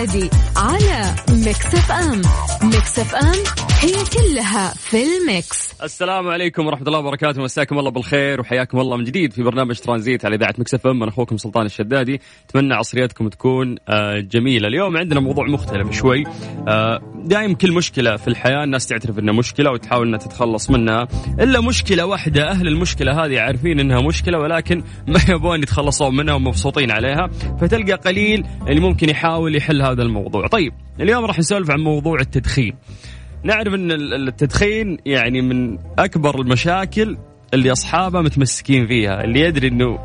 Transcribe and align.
الشدادي 0.00 0.30
على 0.56 1.14
ميكس 1.30 1.66
إف 1.66 1.92
إم. 1.92 2.22
ميكس 2.62 2.98
إف 2.98 3.14
إم 3.14 3.69
هي 3.82 3.92
كلها 3.92 4.74
في 4.74 4.96
الميكس. 5.02 5.82
السلام 5.82 6.28
عليكم 6.28 6.66
ورحمة 6.66 6.86
الله 6.86 6.98
وبركاته. 6.98 7.42
مساكم 7.42 7.78
الله 7.78 7.90
بالخير 7.90 8.40
وحياكم 8.40 8.80
الله 8.80 8.96
من 8.96 9.04
جديد 9.04 9.32
في 9.32 9.42
برنامج 9.42 9.78
ترانزيت 9.78 10.24
على 10.24 10.36
إذاعة 10.36 10.54
ميكس 10.58 10.80
إف 10.80 10.86
إم. 10.86 11.02
أنا 11.02 11.10
أخوكم 11.10 11.36
سلطان 11.36 11.66
الشدادي. 11.66 12.20
أتمنى 12.48 12.74
عصرياتكم 12.74 13.28
تكون 13.28 13.76
آه، 13.88 14.20
جميلة. 14.20 14.68
اليوم 14.68 14.96
عندنا 14.96 15.20
موضوع 15.20 15.46
مختلف 15.46 15.92
شوي. 15.92 16.24
آه، 16.68 17.00
دائم 17.24 17.54
كل 17.54 17.72
مشكلة 17.72 18.16
في 18.16 18.28
الحياة 18.28 18.64
الناس 18.64 18.86
تعترف 18.86 19.18
أنها 19.18 19.34
مشكلة 19.34 19.70
وتحاول 19.70 20.06
أنها 20.06 20.18
تتخلص 20.18 20.70
منها. 20.70 21.08
إلا 21.40 21.60
مشكلة 21.60 22.06
واحدة 22.06 22.50
أهل 22.50 22.68
المشكلة 22.68 23.24
هذه 23.24 23.40
عارفين 23.40 23.80
أنها 23.80 24.00
مشكلة 24.00 24.38
ولكن 24.38 24.84
ما 25.08 25.20
يبغون 25.28 25.62
يتخلصون 25.62 26.16
منها 26.16 26.34
ومبسوطين 26.34 26.90
عليها. 26.90 27.26
فتلقى 27.60 27.92
قليل 27.92 28.46
اللي 28.68 28.80
ممكن 28.80 29.08
يحاول 29.08 29.56
يحل 29.56 29.82
هذا 29.82 30.02
الموضوع. 30.02 30.46
طيب 30.46 30.72
اليوم 31.00 31.24
راح 31.24 31.38
نسولف 31.38 31.70
عن 31.70 31.80
موضوع 31.80 32.20
التدخين. 32.20 32.76
نعرف 33.42 33.74
إن 33.74 33.90
التدخين 34.28 34.98
يعني 35.06 35.42
من 35.42 35.78
أكبر 35.98 36.40
المشاكل 36.40 37.16
اللي 37.54 37.72
أصحابه 37.72 38.20
متمسكين 38.20 38.86
فيها 38.86 39.24
اللي 39.24 39.40
يدري 39.40 39.68
إنه 39.68 39.98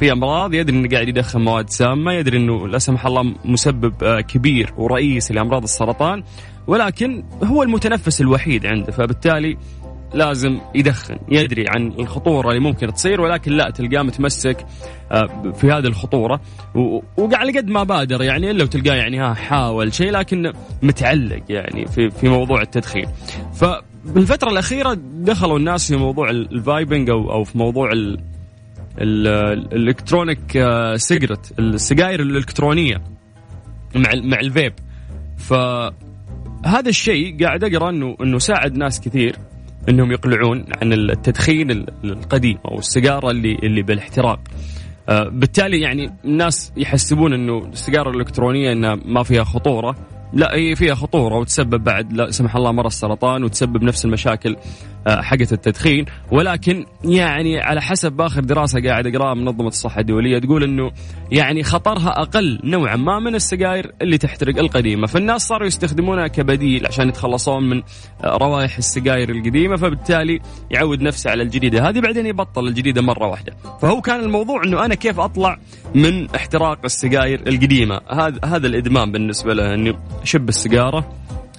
في 0.00 0.12
أمراض 0.12 0.54
يدري 0.54 0.76
إنه 0.76 0.88
قاعد 0.88 1.08
يدخن 1.08 1.40
مواد 1.40 1.70
سامة 1.70 2.12
يدري 2.12 2.36
إنه 2.36 2.68
لا 2.68 2.78
سمح 2.78 3.06
الله 3.06 3.34
مسبب 3.44 4.04
آه، 4.04 4.20
كبير 4.20 4.72
ورئيسي 4.76 5.34
لأمراض 5.34 5.62
السرطان 5.62 6.22
ولكن 6.66 7.24
هو 7.44 7.62
المتنفس 7.62 8.20
الوحيد 8.20 8.66
عنده 8.66 8.92
فبالتالي 8.92 9.56
لازم 10.14 10.60
يدخن 10.74 11.16
يدري 11.28 11.64
عن 11.68 11.92
الخطورة 11.98 12.48
اللي 12.48 12.60
ممكن 12.60 12.92
تصير 12.92 13.20
ولكن 13.20 13.52
لا 13.52 13.70
تلقاه 13.70 14.02
متمسك 14.02 14.66
آه، 15.12 15.52
في 15.52 15.66
هذه 15.66 15.86
الخطورة. 15.86 16.40
وعلى 17.16 17.58
قد 17.58 17.68
ما 17.68 17.82
بادر 17.82 18.22
يعني 18.22 18.50
إلا 18.50 18.64
وتلقاه 18.64 18.94
يعني 18.94 19.20
ها 19.20 19.34
حاول 19.34 19.94
شيء 19.94 20.10
لكن 20.10 20.52
متعلق 20.82 21.42
يعني 21.48 21.86
في 21.86 22.10
في 22.10 22.28
موضوع 22.28 22.62
التدخين. 22.62 23.06
فبالفتره 23.54 24.50
الأخيرة 24.50 24.98
دخلوا 25.14 25.58
الناس 25.58 25.88
في 25.88 25.96
موضوع 25.96 26.30
ال 26.30 26.41
vaping 26.41 27.10
أو 27.10 27.32
أو 27.32 27.44
في 27.44 27.58
موضوع 27.58 27.92
ال 27.92 28.18
ال 28.98 29.12
electronic 29.12 30.58
cigarette 30.96 31.52
آه، 31.52 31.62
السجاير 31.62 32.20
الإلكترونية 32.22 33.02
مع 33.94 34.10
مع 34.14 34.40
الفيب 34.40 34.72
فهذا 35.38 36.88
الشيء 36.88 37.44
قاعد 37.44 37.64
أقرأ 37.64 37.90
إنه 37.90 38.16
إنه 38.20 38.38
ساعد 38.38 38.76
ناس 38.76 39.00
كثير. 39.00 39.36
إنهم 39.88 40.12
يقلعون 40.12 40.64
عن 40.82 40.92
التدخين 40.92 41.86
القديم 42.04 42.58
أو 42.64 42.78
السيجارة 42.78 43.30
اللي 43.30 43.54
اللي 43.62 43.82
بالاحتراق. 43.82 44.40
آه، 45.08 45.28
بالتالي 45.28 45.80
يعني 45.80 46.10
الناس 46.24 46.72
يحسبون 46.76 47.32
إنه 47.32 47.58
السيجارة 47.58 48.10
الإلكترونية 48.10 48.72
إنها 48.72 48.94
ما 49.04 49.22
فيها 49.22 49.44
خطورة 49.44 49.96
لا 50.34 50.54
هي 50.54 50.76
فيها 50.76 50.94
خطورة 50.94 51.34
وتسبب 51.34 51.84
بعد 51.84 52.12
لا 52.12 52.30
سمح 52.30 52.56
الله 52.56 52.72
مرض 52.72 52.86
السرطان 52.86 53.44
وتسبب 53.44 53.82
نفس 53.82 54.04
المشاكل 54.04 54.56
آه، 55.06 55.20
حقت 55.20 55.52
التدخين. 55.52 56.04
ولكن 56.32 56.86
يعني 57.04 57.60
على 57.60 57.82
حسب 57.82 58.20
اخر 58.20 58.40
دراسة 58.40 58.80
قاعد 58.80 59.06
أقرأها 59.06 59.34
من 59.34 59.44
منظمة 59.44 59.68
الصحة 59.68 60.00
الدولية 60.00 60.38
تقول 60.38 60.64
إنه 60.64 60.90
يعني 61.32 61.62
خطرها 61.62 62.20
أقل 62.20 62.60
نوعا 62.64 62.96
ما 62.96 63.18
من 63.18 63.34
السجاير 63.34 63.92
اللي 64.02 64.18
تحترق 64.18 64.58
القديمة. 64.58 65.06
فالناس 65.06 65.42
صاروا 65.48 65.66
يستخدمونها 65.66 66.26
كبديل 66.26 66.86
عشان 66.86 67.08
يتخلصون 67.08 67.68
من 67.68 67.82
آه، 68.24 68.36
روائح 68.36 68.76
السجاير 68.76 69.30
القديمة 69.30 69.76
فبالتالي 69.76 70.40
يعود 70.70 71.02
نفسه 71.02 71.30
على 71.30 71.42
الجديدة. 71.42 71.88
هذه 71.88 72.00
بعدين 72.00 72.26
يبطل 72.26 72.68
الجديدة 72.68 73.02
مرة 73.02 73.26
واحدة. 73.26 73.52
فهو 73.82 74.00
كان 74.00 74.20
الموضوع 74.20 74.64
إنه 74.64 74.84
أنا 74.84 74.94
كيف 74.94 75.20
أطلع 75.20 75.58
من 75.94 76.30
احتراق 76.30 76.78
السجاير 76.84 77.40
القديمة؟ 77.46 78.00
هذا 78.10 78.40
هذا 78.44 78.66
الإدمان 78.66 79.12
بالنسبة 79.12 79.54
له 79.54 79.74
إنه 79.74 79.94
يشب 80.24 80.48
السيجارة 80.48 81.12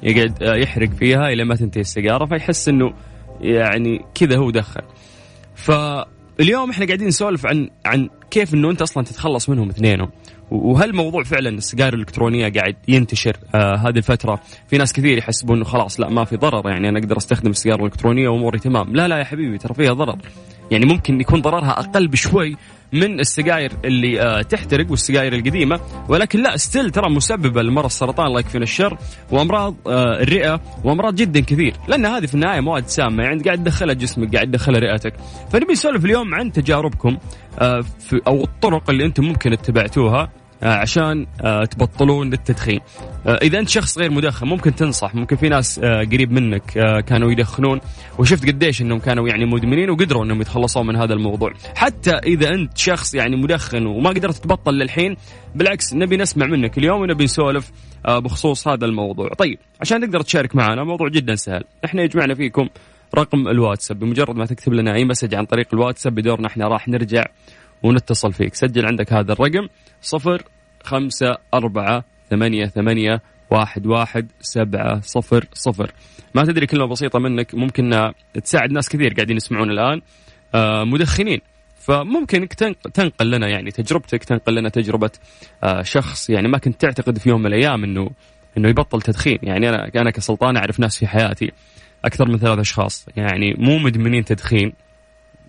يقعد 0.03 0.43
آه، 0.43 0.55
يحرق 0.55 0.89
فيها 0.89 1.29
إلى 1.29 1.43
ما 1.43 1.55
تنتهي 1.55 1.81
السيجارة 1.81 2.25
فيحس 2.25 2.69
إنه 2.69 2.93
يعني 3.41 4.05
كذا 4.15 4.37
هو 4.37 4.51
دخل. 4.51 4.81
فاليوم 5.55 6.69
إحنا 6.69 6.85
قاعدين 6.85 7.07
نسولف 7.07 7.45
عن 7.45 7.69
عن 7.85 8.09
كيف 8.31 8.53
إنه 8.53 8.71
أنت 8.71 8.81
أصلا 8.81 9.03
تتخلص 9.03 9.49
منهم 9.49 9.69
اثنينهم. 9.69 10.09
وهل 10.51 10.95
موضوع 10.95 11.23
فعلا 11.23 11.49
السجائر 11.49 11.93
الإلكترونية 11.93 12.49
قاعد 12.49 12.75
ينتشر 12.87 13.37
آه 13.55 13.75
هذه 13.75 13.97
الفترة. 13.97 14.41
في 14.67 14.77
ناس 14.77 14.93
كثير 14.93 15.17
يحسبون 15.17 15.55
إنه 15.55 15.65
خلاص 15.65 15.99
لا 15.99 16.09
ما 16.09 16.23
في 16.23 16.35
ضرر 16.37 16.69
يعني 16.69 16.89
أنا 16.89 16.99
أقدر 16.99 17.17
أستخدم 17.17 17.49
السياره 17.49 17.79
الإلكترونية 17.79 18.29
وأموري 18.29 18.59
تمام. 18.59 18.95
لا 18.95 19.07
لا 19.07 19.17
يا 19.17 19.23
حبيبي 19.23 19.57
ترى 19.57 19.73
فيها 19.73 19.93
ضرر. 19.93 20.17
يعني 20.71 20.85
ممكن 20.85 21.21
يكون 21.21 21.41
ضررها 21.41 21.79
أقل 21.79 22.07
بشوي 22.07 22.55
من 22.93 23.19
السجاير 23.19 23.71
اللي 23.85 24.21
آه 24.21 24.41
تحترق 24.41 24.91
والسجاير 24.91 25.33
القديمة. 25.33 25.79
ولكن 26.09 26.43
لا 26.43 26.57
ستيل 26.57 26.91
ترى 26.91 27.09
مسببه 27.09 27.61
لمرض 27.61 27.85
السرطان 27.85 28.27
الله 28.27 28.39
يكفينا 28.39 28.63
الشر 28.63 28.97
وأمراض 29.31 29.75
آه 29.87 30.21
الرئة 30.21 30.61
وأمراض 30.83 31.15
جدا 31.15 31.39
كثير. 31.39 31.73
لأن 31.87 32.05
هذه 32.05 32.25
في 32.25 32.33
النهاية 32.33 32.59
مواد 32.59 32.87
سامة 32.87 33.23
يعني 33.23 33.43
قاعد 33.43 33.63
تدخلها 33.63 33.93
جسمك 33.93 34.35
قاعد 34.35 34.47
تدخلها 34.47 34.79
رئتك. 34.79 35.13
فنبي 35.51 35.73
نسولف 35.73 36.05
اليوم 36.05 36.35
عن 36.35 36.51
تجاربكم 36.51 37.17
آه 37.59 37.83
أو 38.27 38.43
الطرق 38.43 38.89
اللي 38.89 39.05
أنتم 39.05 39.23
ممكن 39.23 39.53
اتبعتوها 39.53 40.31
عشان 40.63 41.25
آه، 41.41 41.65
تبطلون 41.65 42.33
التدخين. 42.33 42.79
آه، 43.27 43.39
إذا 43.41 43.59
أنت 43.59 43.69
شخص 43.69 43.97
غير 43.97 44.11
مدخن 44.11 44.47
ممكن 44.47 44.75
تنصح. 44.75 45.15
ممكن 45.15 45.35
في 45.35 45.49
ناس 45.49 45.79
قريب 45.79 46.31
منك 46.31 46.63
كانوا 47.07 47.31
يدخنون. 47.31 47.81
وشفت 48.19 48.47
قديش 48.47 48.81
إنهم 48.81 48.99
كانوا 48.99 49.27
يعني 49.27 49.45
مدمنين 49.45 49.89
وقدروا 49.89 50.25
إنهم 50.25 50.41
يتخلصون 50.41 50.87
من 50.87 50.95
هذا 50.95 51.13
الموضوع. 51.13 51.53
حتى 51.75 52.11
إذا 52.11 52.49
أنت 52.49 52.77
شخص 52.77 53.15
يعني 53.15 53.35
مدخن 53.35 53.85
وما 53.85 54.09
قدرت 54.09 54.35
تبطل 54.35 54.73
للحين 54.73 55.15
بالعكس 55.55 55.93
نبي 55.93 56.17
نسمع 56.17 56.45
منك 56.45 56.77
اليوم 56.77 57.01
ونبي 57.01 57.23
نسولف 57.23 57.71
بخصوص 58.07 58.67
هذا 58.67 58.85
الموضوع. 58.85 59.29
طيب 59.29 59.57
عشان 59.81 60.01
تقدر 60.01 60.21
تشارك 60.21 60.55
معنا 60.55 60.83
موضوع 60.83 61.09
جدا 61.09 61.35
سهل. 61.35 61.63
إحنا 61.85 62.03
يجمعنا 62.03 62.35
فيكم 62.35 62.69
رقم 63.15 63.47
الواتساب. 63.47 63.99
بمجرد 63.99 64.35
ما 64.35 64.45
تكتب 64.45 64.73
لنا 64.73 64.95
أي 64.95 65.05
مسج 65.05 65.35
عن 65.35 65.45
طريق 65.45 65.67
الواتساب 65.73 66.15
بدورنا 66.15 66.47
إحنا 66.47 66.67
راح 66.67 66.87
نرجع 66.87 67.25
ونتصل 67.83 68.33
فيك. 68.33 68.55
سجل 68.55 68.85
عندك 68.85 69.13
هذا 69.13 69.33
الرقم 69.33 69.67
صفر 70.01 70.43
خمسة 70.83 71.37
أربعة 71.53 72.03
ثمانية 72.29 72.65
ثمانية 72.65 73.21
واحد 73.51 73.87
واحد 73.87 74.31
سبعة 74.41 75.01
صفر 75.01 75.45
صفر. 75.53 75.91
ما 76.35 76.43
تدري 76.43 76.65
كلمة 76.65 76.85
بسيطة 76.85 77.19
منك 77.19 77.55
ممكن 77.55 78.11
تساعد 78.43 78.71
ناس 78.71 78.89
كثير 78.89 79.13
قاعدين 79.13 79.37
يسمعون 79.37 79.71
الآن. 79.71 80.01
آه، 80.55 80.83
مدخنين. 80.83 81.39
فممكن 81.79 82.47
تنقل 82.93 83.31
لنا 83.31 83.47
يعني 83.47 83.71
تجربتك 83.71 84.23
تنقل 84.23 84.55
لنا 84.55 84.69
تجربة 84.69 85.11
آه، 85.63 85.81
شخص 85.81 86.29
يعني 86.29 86.47
ما 86.47 86.57
كنت 86.57 86.81
تعتقد 86.81 87.17
في 87.17 87.29
يوم 87.29 87.39
من 87.39 87.47
الأيام 87.47 87.83
أنه 87.83 88.11
إنه 88.57 88.69
يبطل 88.69 89.01
تدخين. 89.01 89.39
يعني 89.43 89.69
أنا 89.69 89.91
أنا 89.95 90.11
كسلطان 90.11 90.57
أعرف 90.57 90.79
ناس 90.79 90.97
في 90.97 91.07
حياتي 91.07 91.51
أكثر 92.05 92.27
من 92.27 92.37
ثلاث 92.37 92.59
أشخاص. 92.59 93.05
يعني 93.17 93.55
مو 93.57 93.77
مدمنين 93.77 94.25
تدخين. 94.25 94.73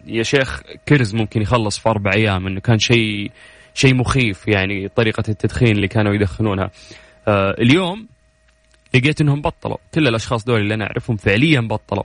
يا 0.07 0.23
شيخ 0.23 0.63
كرز 0.89 1.15
ممكن 1.15 1.43
يخلص 1.43 1.79
في 1.79 1.89
أربع 1.89 2.11
أيام 2.15 2.47
إنه 2.47 2.61
كان 2.61 2.79
شيء 2.79 3.31
شيء 3.75 3.95
مخيف 3.95 4.49
يعني 4.49 4.89
طريقة 4.89 5.23
التدخين 5.29 5.77
اللي 5.77 5.89
كانوا 5.89 6.15
يدخنونها. 6.15 6.71
آه 7.29 7.57
اليوم 7.59 8.07
لقيت 8.95 9.21
إنهم 9.21 9.41
بطلوا. 9.41 9.77
كل 9.95 10.09
الأشخاص 10.09 10.45
دول 10.45 10.61
اللي 10.61 10.75
أنا 10.75 10.85
أعرفهم 10.85 11.17
فعليا 11.17 11.61
بطلوا. 11.61 12.05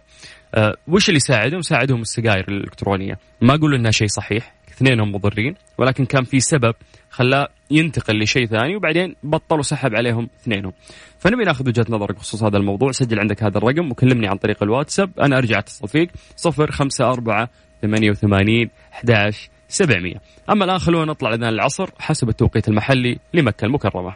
آه 0.55 0.75
وش 0.87 1.09
اللي 1.09 1.19
ساعدهم؟ 1.19 1.61
ساعدهم 1.61 2.01
السجاير 2.01 2.45
الإلكترونية. 2.47 3.19
ما 3.41 3.55
أقول 3.55 3.75
إنها 3.75 3.91
شيء 3.91 4.07
صحيح 4.07 4.53
اثنينهم 4.69 5.11
مضرين 5.11 5.55
ولكن 5.77 6.05
كان 6.05 6.23
في 6.23 6.39
سبب 6.39 6.75
خلاه 7.09 7.49
ينتقل 7.71 8.19
لشيء 8.19 8.45
ثاني 8.45 8.75
وبعدين 8.75 9.15
بطل 9.23 9.59
وسحب 9.59 9.95
عليهم 9.95 10.29
اثنينهم. 10.41 10.73
فنبي 11.19 11.43
ناخذ 11.43 11.67
وجهة 11.67 11.85
نظرك 11.89 12.15
بخصوص 12.15 12.43
هذا 12.43 12.57
الموضوع. 12.57 12.91
سجل 12.91 13.19
عندك 13.19 13.43
هذا 13.43 13.57
الرقم 13.57 13.91
وكلمني 13.91 14.27
عن 14.27 14.37
طريق 14.37 14.63
الواتساب. 14.63 15.19
أنا 15.19 15.37
أرجع 15.37 15.59
أتصل 15.59 15.87
فيك. 15.87 16.09
054 16.45 17.47
88 17.81 18.69
11 18.93 19.49
700 19.67 20.15
أما 20.49 20.65
الآن 20.65 20.79
خلونا 20.79 21.05
نطلع 21.05 21.29
لأذان 21.29 21.53
العصر 21.53 21.89
حسب 21.99 22.29
التوقيت 22.29 22.67
المحلي 22.67 23.19
لمكة 23.33 23.65
المكرمة. 23.65 24.13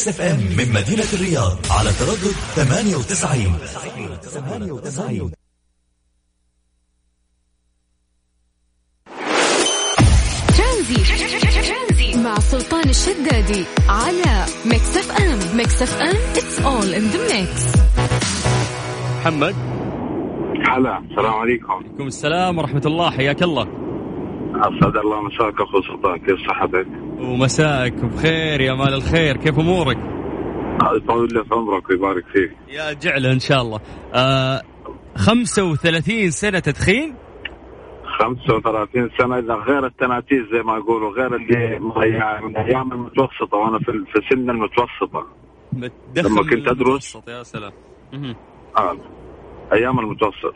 ميكس 0.00 0.08
إف 0.08 0.20
إم 0.20 0.38
من 0.38 0.72
مدينة 0.72 1.04
الرياض 1.12 1.58
على 1.70 1.90
تردد 1.92 2.34
98 2.56 3.56
98 3.66 5.30
ترانزي 11.50 12.22
مع 12.24 12.34
سلطان 12.34 12.88
الشدادي 12.88 13.64
على 13.88 14.44
ميكس 14.66 14.96
إف 14.96 15.20
إم. 15.20 15.56
ميكس 15.56 15.82
إف 15.82 16.00
إم 16.00 16.16
it's 16.32 16.60
all 16.60 16.94
in 16.94 17.02
the 17.02 17.40
mix 17.40 17.76
محمد. 19.20 19.54
هلا 20.68 20.98
السلام 21.10 21.34
عليكم. 21.34 21.72
عليكم 21.72 22.06
السلام 22.06 22.58
ورحمة 22.58 22.82
الله 22.86 23.10
حياك 23.10 23.42
الله. 23.42 23.62
أسعد 24.54 24.96
الله 24.96 25.22
مساك 25.22 25.60
أخو 25.60 25.82
سلطان 25.82 26.18
كيف 26.18 26.38
صحتك؟ 26.48 27.09
ومساك 27.20 27.92
بخير 27.92 28.60
يا 28.60 28.74
مال 28.74 28.94
الخير 28.94 29.36
كيف 29.36 29.58
أمورك؟ 29.58 29.98
يطول 30.96 31.28
في 31.28 31.54
عمرك 31.54 31.90
ويبارك 31.90 32.24
فيك 32.32 32.56
يا 32.68 32.92
جعله 32.92 33.32
إن 33.32 33.38
شاء 33.38 33.62
الله 33.62 33.80
آه 34.14 34.62
35 35.16 36.30
سنة 36.30 36.58
تدخين 36.58 37.14
35 38.18 39.10
سنة 39.18 39.38
إذا 39.38 39.54
غير 39.54 39.86
التناتيز 39.86 40.40
زي 40.52 40.62
ما 40.62 40.76
يقولوا 40.76 41.10
غير 41.12 41.36
اللي 41.36 41.54
يعني 42.16 42.46
من 42.46 42.56
أيام 42.56 42.92
المتوسطة 42.92 43.56
وأنا 43.56 43.78
في 43.78 43.84
في 43.84 44.20
سن 44.30 44.50
المتوسطة 44.50 45.26
لما 46.16 46.42
كنت 46.42 46.68
أدرس. 46.68 46.76
بالمتوسط، 46.76 47.28
يا 47.28 47.42
سلام. 47.42 47.72
آه. 48.76 48.96
أيام 49.72 49.98
المتوسط 49.98 50.54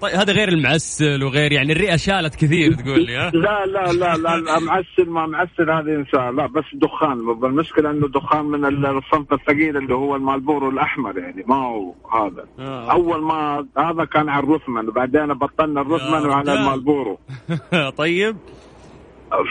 طيب 0.00 0.14
هذا 0.14 0.32
غير 0.32 0.48
المعسل 0.48 1.24
وغير 1.24 1.52
يعني 1.52 1.72
الرئة 1.72 1.96
شالت 1.96 2.34
كثير 2.34 2.72
تقول 2.72 3.06
لي 3.06 3.16
ها؟ 3.16 3.30
لا 3.30 3.66
لا 3.66 3.92
لا 3.92 4.16
لا, 4.16 4.58
معسل 4.60 5.10
ما 5.10 5.26
معسل 5.26 5.70
هذه 5.70 5.94
انسان 5.96 6.36
لا 6.36 6.46
بس 6.46 6.64
دخان 6.74 7.12
المشكلة 7.44 7.90
إنه 7.90 8.08
دخان 8.08 8.44
من 8.44 8.64
الصنف 8.86 9.32
الثقيل 9.32 9.76
اللي 9.76 9.94
هو 9.94 10.16
المالبورو 10.16 10.70
الأحمر 10.70 11.18
يعني 11.18 11.44
ما 11.46 11.56
هو 11.56 11.94
هذا. 12.12 12.44
آه. 12.58 12.92
أول 12.92 13.22
ما 13.22 13.66
هذا 13.78 14.04
كان 14.04 14.28
على 14.28 14.44
الروثمن 14.44 14.88
وبعدين 14.88 15.26
بطلنا 15.34 15.80
الروثمن 15.80 16.22
يا 16.22 16.28
وعلى. 16.28 16.52
المالبورو 16.52 17.18
طيب. 17.98 18.36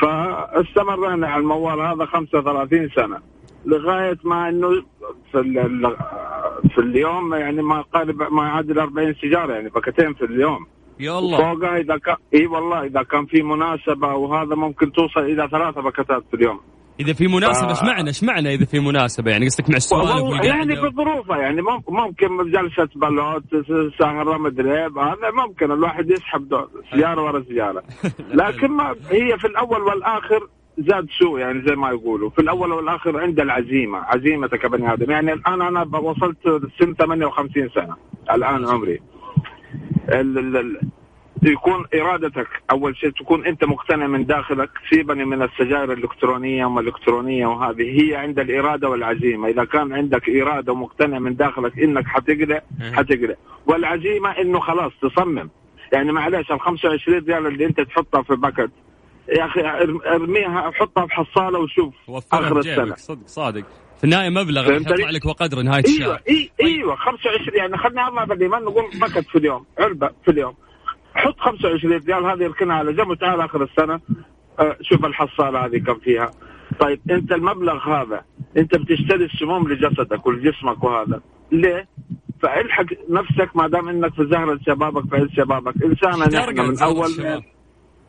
فاستمرينا 0.01 1.27
على 1.27 1.41
الموال 1.41 1.79
هذا 1.79 2.05
35 2.05 2.89
سنة. 2.95 3.19
لغاية 3.67 4.17
ما 4.23 4.49
إنه 4.49 4.69
في 5.31 5.41
في 6.75 6.81
اليوم 6.81 7.33
يعني 7.33 7.61
ما 7.61 7.81
قارب 7.81 8.33
ما 8.33 8.43
يعادل 8.43 8.79
40 8.79 9.13
سيجارة 9.21 9.53
يعني 9.53 9.69
باكتين 9.69 10.13
في 10.13 10.25
اليوم. 10.25 10.65
يا 10.99 11.19
الله. 11.19 11.37
فوقها 11.37 11.77
إذا 11.77 11.97
كان 11.97 12.15
إي 12.35 12.47
والله 12.47 12.83
إذا 12.83 13.03
كان 13.03 13.25
في 13.25 13.41
مناسبة 13.43 14.13
وهذا 14.13 14.55
ممكن 14.55 14.91
توصل 14.91 15.19
إلى 15.19 15.47
ثلاثة 15.51 15.81
باكتات 15.81 16.23
في 16.31 16.33
اليوم. 16.33 16.59
إذا 16.99 17.13
في 17.13 17.27
مناسبة 17.27 17.67
ف- 17.67 17.69
إيش 17.69 17.83
معنى 17.83 18.07
إيش 18.07 18.23
معنى 18.23 18.53
إذا 18.53 18.65
في 18.65 18.79
مناسبة؟ 18.79 19.31
يعني 19.31 19.45
قصدك 19.45 19.69
مع 19.69 19.75
السوالف 19.75 20.11
والله 20.11 20.45
يعني 20.45 20.73
والقعدة 20.73 20.89
بظروفها 20.89 21.37
يعني 21.37 21.61
ممكن 21.61 21.93
ممكن 21.93 22.51
جلسة 22.51 22.89
بلوت 22.95 23.43
سهرة 23.99 24.37
مدري 24.37 24.71
إيه، 24.71 24.87
هذا 24.87 25.31
ممكن 25.47 25.71
الواحد 25.71 26.09
يسحب 26.09 26.67
سيارة 26.95 27.23
ورا 27.23 27.43
سيارة. 27.43 27.83
لكن 28.41 28.71
ما 28.71 28.95
هي 29.11 29.37
في 29.37 29.47
الأول 29.47 29.81
والآخر 29.81 30.47
زاد 30.77 31.07
سوء 31.19 31.39
يعني 31.39 31.63
زي 31.67 31.75
ما 31.75 31.89
يقولوا. 31.89 32.29
في 32.29 32.41
الأول 32.41 32.71
والآخر 32.71 33.19
عند 33.19 33.39
العزيمة 33.39 33.97
عزيمتك 33.97 34.59
كبني 34.59 34.93
آدم. 34.93 35.11
يعني 35.11 35.33
الآن 35.33 35.61
أنا 35.61 35.81
وصلت 35.97 36.37
سن 36.79 36.93
58 36.93 37.69
سنة. 37.69 37.95
الآن 38.31 38.67
عمري. 38.67 38.99
ال 40.09 40.37
ال 40.37 40.57
ال 40.57 40.81
يكون 41.43 41.85
إرادتك 41.95 42.47
أول 42.71 42.97
شيء 42.97 43.09
تكون 43.09 43.45
أنت 43.45 43.63
مقتنع 43.63 44.07
من 44.07 44.25
داخلك. 44.25 44.69
سيبني 44.89 45.25
من 45.25 45.41
السجائر 45.41 45.93
الإلكترونية 45.93 46.65
وما 46.65 46.81
الإلكترونية 46.81 47.47
وهذه. 47.47 48.01
هي 48.01 48.15
عند 48.15 48.39
الإرادة 48.39 48.89
والعزيمة. 48.89 49.47
إذا 49.47 49.63
كان 49.63 49.93
عندك 49.93 50.29
إرادة 50.29 50.71
ومقتنع 50.73 51.19
من 51.19 51.35
داخلك 51.35 51.79
إنك 51.79 52.07
حتقلع 52.07 52.61
حتقلع. 52.93 53.35
والعزيمة 53.65 54.29
إنه 54.29 54.59
خلاص 54.59 54.91
تصمم. 55.01 55.49
يعني 55.93 56.11
معلش 56.11 56.51
ال 56.51 56.59
25 56.59 57.19
ريال 57.27 57.47
اللي 57.47 57.65
أنت 57.65 57.81
تحطها 57.81 58.21
في 58.21 58.35
باكت 58.35 58.71
يا 59.29 59.45
أخي 59.45 59.61
ارم- 59.61 60.01
أرميها 60.05 60.71
حطها 60.71 61.05
في 61.07 61.13
حصالة 61.13 61.59
وشوف 61.59 61.93
آخر 62.33 62.59
السنة. 62.59 62.95
صدق 62.95 63.27
صادق. 63.27 63.63
في 63.97 64.03
النهاية 64.03 64.29
مبلغ؟ 64.29 64.73
يطلع 64.73 65.09
لك 65.09 65.25
وقدر 65.25 65.61
نهاية 65.61 65.83
إيوه 65.85 65.97
الشهر. 65.97 66.21
اي 66.29 66.49
إيوه 66.61 66.95
25 66.95 67.57
يعني 67.57 67.77
خلينا 67.77 68.07
الله 68.07 68.25
بالايمان 68.25 68.63
نقول 68.63 68.83
باكت 69.01 69.27
في 69.29 69.37
اليوم 69.37 69.65
علبة 69.79 70.09
في 70.25 70.31
اليوم. 70.31 70.53
حط 71.15 71.39
25 71.39 71.93
ريال 72.07 72.25
هذه 72.25 72.45
اركنها 72.45 72.75
على 72.75 72.93
جنب 72.93 73.07
وتعال 73.09 73.41
آخر 73.41 73.63
السنة. 73.63 73.99
آه، 74.59 74.77
شوف 74.81 75.05
الحصالة 75.05 75.65
هذه 75.65 75.77
كم 75.77 75.99
فيها. 75.99 76.31
طيب 76.79 76.99
أنت 77.11 77.31
المبلغ 77.31 77.89
هذا 77.89 78.21
أنت 78.57 78.75
بتشتري 78.75 79.25
السموم 79.25 79.67
لجسدك 79.71 80.25
ولجسمك 80.27 80.83
وهذا. 80.83 81.21
ليه؟ 81.51 81.87
فالحق 82.41 82.85
نفسك 83.09 83.55
ما 83.55 83.67
دام 83.67 83.89
إنك 83.89 84.13
في 84.13 84.27
زهرة 84.31 84.59
شبابك 84.67 85.03
في 85.09 85.27
شبابك. 85.35 85.73
إنسانا 85.83 86.27
نحن 86.39 86.59
من 86.69 86.79
أول. 86.79 87.43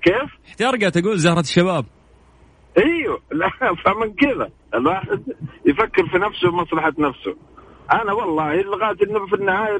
كيف؟ 0.02 0.30
احترقت 0.48 0.96
أقول 0.96 1.18
زهرة 1.18 1.40
الشباب. 1.40 1.84
إيوه 2.78 3.20
لا 3.32 3.48
فمن 3.84 4.14
كذا. 4.14 4.50
الواحد 4.74 5.22
يفكر 5.66 6.06
في 6.08 6.18
نفسه 6.18 6.48
ومصلحة 6.48 6.92
نفسه. 6.98 7.36
أنا 7.92 8.12
والله 8.12 8.54
لغاية 8.54 8.96
إنه 9.10 9.26
في 9.26 9.34
النهاية 9.34 9.78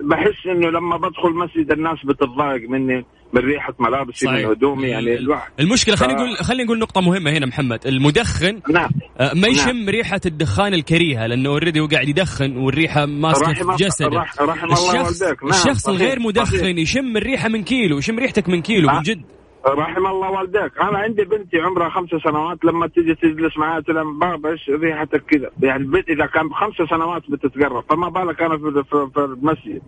بحس 0.00 0.46
إنه 0.46 0.70
لما 0.70 0.96
بدخل 0.96 1.30
مسجد 1.34 1.72
الناس 1.72 1.98
بتتضايق 2.04 2.68
مني 2.70 3.04
من 3.32 3.40
ريحة 3.40 3.74
ملابسي 3.78 4.26
من 4.28 4.44
هدومي 4.44 4.88
يعني 4.88 5.14
الواحد. 5.18 5.50
المشكلة 5.60 5.96
خلينا 5.96 6.18
ف- 6.18 6.20
نقول 6.22 6.36
خلينا 6.36 6.64
نقول 6.64 6.78
نقطة 6.78 7.00
مهمة 7.00 7.30
هنا 7.30 7.46
محمد. 7.46 7.86
المدخن 7.86 8.60
نعم. 8.70 8.90
آه، 9.20 9.34
ما 9.34 9.48
يشم 9.48 9.88
ريحة 9.88 10.20
الدخان 10.26 10.74
الكريهة 10.74 11.26
لأنه 11.26 11.48
اوريدي 11.48 11.80
هو 11.80 11.86
قاعد 11.86 12.08
يدخن 12.08 12.56
والريحة 12.56 13.06
ماسكة 13.06 13.50
رحم- 13.50 13.76
في 13.76 13.84
جسده. 13.84 14.08
رح- 14.08 14.40
رحم 14.42 14.64
الله 14.66 14.72
الشخص 15.02 15.22
والديك. 15.22 15.42
نعم، 15.44 15.50
الشخص 15.52 15.82
صحيح، 15.82 16.00
الغير 16.00 16.20
مدخن 16.20 16.58
صحيح. 16.58 16.76
يشم 16.76 17.16
الريحة 17.16 17.48
من 17.48 17.62
كيلو 17.64 17.98
يشم 17.98 18.18
ريحتك 18.18 18.48
من 18.48 18.62
كيلو 18.62 18.90
آه. 18.90 18.94
من 18.96 19.02
جد. 19.02 19.22
رحم 19.66 20.06
الله 20.06 20.30
والديك. 20.30 20.78
أنا 20.80 20.98
عندي 20.98 21.24
بنتي 21.24 21.60
عمرها 21.60 21.88
خمس 21.88 22.10
سنوات 22.10 22.64
لما 22.64 22.86
تيجي 22.86 23.14
تجلس 23.14 23.58
لها 23.58 23.82
بابا 24.02 24.50
إيش 24.50 24.70
ريحتك 24.70 25.24
كذا. 25.24 25.50
يعني 25.62 25.82
البنت 25.82 26.08
إذا 26.08 26.26
كان 26.26 26.54
خمس 26.54 26.74
سنوات 26.74 27.22
بتتقرب 27.30 27.84
فما 27.90 28.08
بالك 28.08 28.42
أنا 28.42 28.58
في, 28.58 28.84
في, 28.90 29.10
في 29.14 29.20
المسجد. 29.24 29.82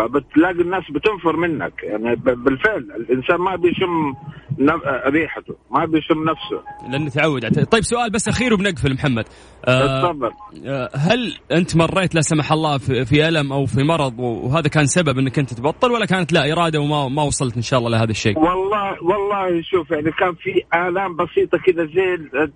فبتلاقي 0.00 0.60
الناس 0.60 0.82
بتنفر 0.90 1.36
منك. 1.36 1.72
يعني 1.82 2.16
بالفعل 2.16 2.76
الإنسان 2.96 3.36
ما 3.36 3.56
بيشم 3.56 4.14
ريحته 5.06 5.54
ما 5.70 5.84
بيشم 5.84 6.24
نفسه. 6.24 6.90
لأنه 6.92 7.10
تعود. 7.10 7.64
طيب 7.64 7.82
سؤال 7.82 8.10
بس 8.10 8.28
أخير 8.28 8.54
وبنقفل 8.54 8.94
محمد. 8.94 9.24
آه 9.64 10.02
تفضل. 10.02 10.30
آه، 10.66 10.90
هل 10.96 11.34
أنت 11.52 11.76
مريت 11.76 12.14
لا 12.14 12.20
سمح 12.20 12.52
الله 12.52 12.78
في, 12.78 13.04
في 13.04 13.28
ألم 13.28 13.52
أو 13.52 13.66
في 13.66 13.82
مرض 13.82 14.18
وهذا 14.18 14.68
كان 14.68 14.86
سبب 14.86 15.18
إنك 15.18 15.38
أنت 15.38 15.54
تبطل 15.54 15.92
ولا 15.92 16.06
كانت 16.06 16.32
لا 16.32 16.52
إرادة 16.52 16.80
وما 16.80 17.08
ما 17.08 17.22
وصلت 17.22 17.56
إن 17.56 17.62
شاء 17.62 17.78
الله 17.78 17.90
لهذا 17.90 18.10
الشيء؟ 18.10 18.38
والله 18.38 19.02
والله 19.02 19.62
شوف 19.62 19.90
يعني 19.90 20.10
كان 20.12 20.34
في 20.34 20.62
آلام 20.74 21.16
بسيطة 21.16 21.58
كذا 21.58 21.84
زي 21.84 22.14
ال- 22.14 22.52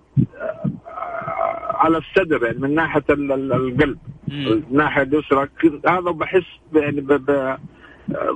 على 1.75 1.97
الصدر 1.97 2.45
يعني 2.45 2.57
من 2.59 2.75
ناحية 2.75 3.03
ال- 3.09 3.31
ال- 3.31 3.53
القلب. 3.53 3.97
الناحيه 4.31 5.01
اليسرى. 5.01 5.47
هذا 5.87 6.11
بحس 6.11 6.43
يعني 6.73 7.01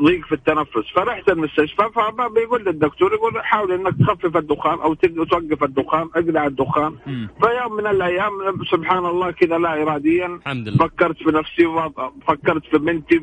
ضيق 0.04 0.26
في 0.26 0.32
التنفس. 0.32 0.92
فرحت 0.96 1.30
المستشفى 1.30 1.84
فبيقول 1.96 2.64
لي 2.64 2.70
الدكتور 2.70 3.14
يقول 3.14 3.44
حاول 3.44 3.72
إنك 3.72 3.94
تخفف 4.00 4.38
الدخان 4.38 4.80
أو 4.80 4.94
توقف 4.94 5.64
الدخان 5.64 6.10
أقلع 6.16 6.46
الدخان. 6.46 6.96
مم. 7.08 7.30
فيوم 7.44 7.74
من 7.78 7.88
الأيام 7.88 8.32
سبحان 8.72 9.06
الله 9.06 9.32
كذا 9.32 9.58
لا 9.58 9.82
اراديا. 9.82 10.26
الحمد 10.26 10.68
لله. 10.68 10.78
فكرت 10.78 11.18
في 11.18 11.32
نفسي 11.32 11.66
وفكرت 11.66 12.66
في 12.66 12.78
بنتي 12.78 13.22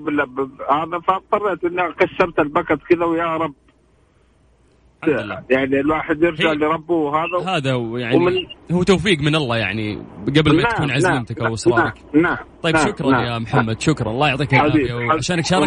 هذا 0.71 0.99
فاضطريت 0.99 1.65
إني 1.65 1.93
كسرت 1.93 2.41
البكت 2.41 2.81
كذا 2.89 3.05
ويا 3.05 3.37
رب 3.37 3.55
يعني 5.51 5.81
الواحد 5.81 6.23
يرجع 6.23 6.53
لربه 6.53 6.95
وهذا 6.95 7.51
هذا 7.57 7.73
هو 7.73 7.97
يعني 7.97 8.17
ومن- 8.17 8.47
هو 8.73 8.83
توفيق 8.83 9.19
من 9.21 9.35
الله 9.35 9.57
يعني 9.57 9.99
قبل 10.29 10.57
ما 10.57 10.63
تكون 10.69 10.91
عزيمتك 10.91 11.41
أو 11.43 11.55
اصرارك 11.55 11.95
نعم 12.15 12.23
نعم 12.23 12.37
طيب 12.63 12.75
نعم 12.77 12.87
شكرا 12.87 13.11
نعم. 13.11 13.25
يا 13.25 13.39
محمد 13.39 13.81
شكرا. 13.81 14.11
الله 14.11 14.29
يعطيك 14.29 14.55
العافية 14.55 14.81
يقول 14.81 15.03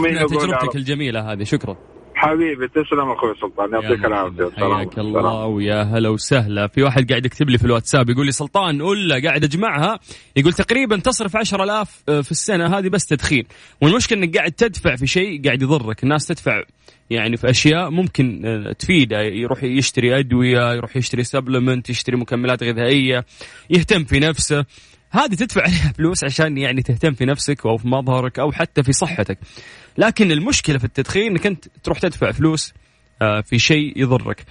يا 0.06 0.26
تجربتك 0.26 0.70
رب؟ 0.70 0.76
الجميلة 0.76 1.32
هذه. 1.32 1.44
شكرا. 1.44 1.76
حبيبي 2.20 2.68
تسلم 2.68 3.12
أخوي 3.12 3.34
سلطان. 3.42 3.74
يعطيك 3.74 4.06
العافية. 4.06 4.50
حياك 4.58 5.00
الله 5.00 5.46
ويا 5.46 5.84
هلا 5.84 6.10
وسهلا. 6.10 6.68
في 6.68 6.84
واحد 6.84 7.10
قاعد 7.10 7.26
يكتب 7.26 7.50
لي 7.50 7.58
في 7.58 7.66
الواتساب 7.66 8.10
يقول 8.10 8.26
لي 8.26 8.32
سلطان 8.32 8.82
قول 8.82 9.22
قاعد 9.26 9.44
أجمعها. 9.44 10.00
يقول 10.36 10.54
تقريبا 10.54 10.98
تصرف 10.98 11.36
10000 11.36 12.04
في 12.06 12.32
السنة 12.32 12.78
هذه 12.78 12.90
بس 12.90 13.06
تدخين. 13.06 13.44
والمشكلة 13.82 14.20
إنك 14.20 14.38
قاعد 14.38 14.52
تدفع 14.52 14.96
في 14.96 15.08
شيء 15.08 15.46
قاعد 15.46 15.62
يضرك. 15.62 16.04
الناس 16.04 16.28
تدفع 16.28 16.64
يعني 17.10 17.38
في 17.38 17.50
أشياء 17.50 17.90
ممكن 17.90 18.46
آه، 18.46 18.72
تفيده. 18.72 19.22
يروح 19.22 19.64
يشتري 19.64 20.20
أدوية 20.20 20.74
يروح 20.74 20.98
يشتري 20.98 21.24
سبلمنت 21.24 21.90
يشتري 21.90 22.18
مكملات 22.18 22.64
غذائية 22.64 23.26
يهتم 23.70 24.04
في 24.04 24.20
نفسه. 24.20 24.66
هذه 25.12 25.36
تدفع 25.36 25.62
عليها 25.62 25.94
فلوس 25.98 26.24
عشان 26.24 26.58
يعني 26.58 26.82
تهتم 26.82 27.14
في 27.14 27.26
نفسك 27.26 27.66
أو 27.66 27.78
في 27.78 27.88
مظهرك 27.88 28.40
أو 28.40 28.52
حتى 28.52 28.84
في 28.84 28.92
صحتك. 28.92 29.38
لكن 29.98 30.32
المشكلة 30.32 30.78
في 30.78 30.86
التدخين 30.86 31.32
إنك 31.32 31.46
أنت 31.46 31.66
تروح 31.84 32.00
تدفع 32.00 32.32
فلوس 32.32 32.74
آه، 33.22 33.42
في 33.42 33.60
شيء 33.60 33.94
يضرك. 33.96 34.46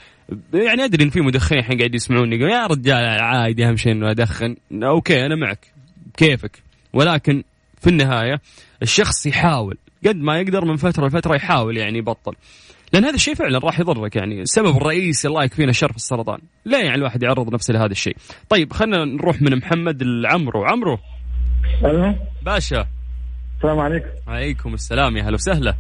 يعني 0.55 0.85
أدري 0.85 1.05
إن 1.05 1.11
في 1.11 1.21
مدخنين 1.21 1.61
الحين 1.61 1.79
قاعد 1.79 1.95
يسمعوني 1.95 2.37
يقول 2.37 2.51
يا 2.51 2.67
رجال 2.67 3.21
عادي 3.21 3.67
أهم 3.67 3.77
شيء 3.77 3.93
إنه 3.93 4.11
أدخن. 4.11 4.57
أوكي 4.73 5.27
أنا 5.27 5.37
معك 5.37 5.73
كيفك. 6.17 6.63
ولكن 6.93 7.43
في 7.81 7.91
النهاية 7.91 8.41
الشخص 8.83 9.27
يحاول 9.27 9.77
قد 10.07 10.17
ما 10.17 10.41
يقدر 10.41 10.65
من 10.65 10.77
فترة 10.77 11.07
لفترة 11.07 11.35
يحاول 11.35 11.77
يعني 11.77 11.99
يبطل. 11.99 12.35
لأن 12.93 13.05
هذا 13.05 13.15
الشيء 13.15 13.35
فعلا 13.35 13.59
راح 13.59 13.81
يضرك 13.81 14.17
يعني. 14.17 14.43
السبب 14.43 14.77
الرئيسي 14.77 15.29
الله 15.29 15.45
يكفينا 15.45 15.71
الشر 15.71 15.91
في 15.91 15.97
السرطان. 15.97 16.39
لا 16.65 16.79
يعني 16.79 16.95
الواحد 16.95 17.23
يعرض 17.23 17.55
نفسه 17.55 17.75
لهذا 17.75 17.93
الشيء. 17.93 18.17
طيب 18.49 18.73
خلينا 18.73 19.05
نروح 19.05 19.43
من 19.43 19.57
محمد 19.57 20.03
لعمرو. 20.03 20.65
عمرو. 20.65 20.99
ألو؟ 21.85 22.15
باشا. 22.43 22.87
السلام 23.57 23.79
عليكم. 23.79 24.09
عليكم 24.29 24.75
السلام 24.75 25.17
يا 25.17 25.23
هلا 25.23 25.35
وسهلا. 25.35 25.75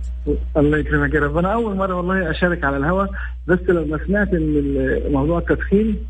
الله 0.56 0.78
يكرمك 0.78 1.14
يا 1.14 1.20
رب. 1.20 1.36
أنا 1.36 1.52
أول 1.52 1.76
مرة 1.76 1.94
والله 1.94 2.30
أشارك 2.30 2.64
على 2.64 2.76
الهواء 2.76 3.10
بس 3.46 3.58
لما 3.68 3.98
سمعت 4.06 4.28
إن 4.28 5.12
موضوع 5.12 5.38
التدخين 5.38 6.06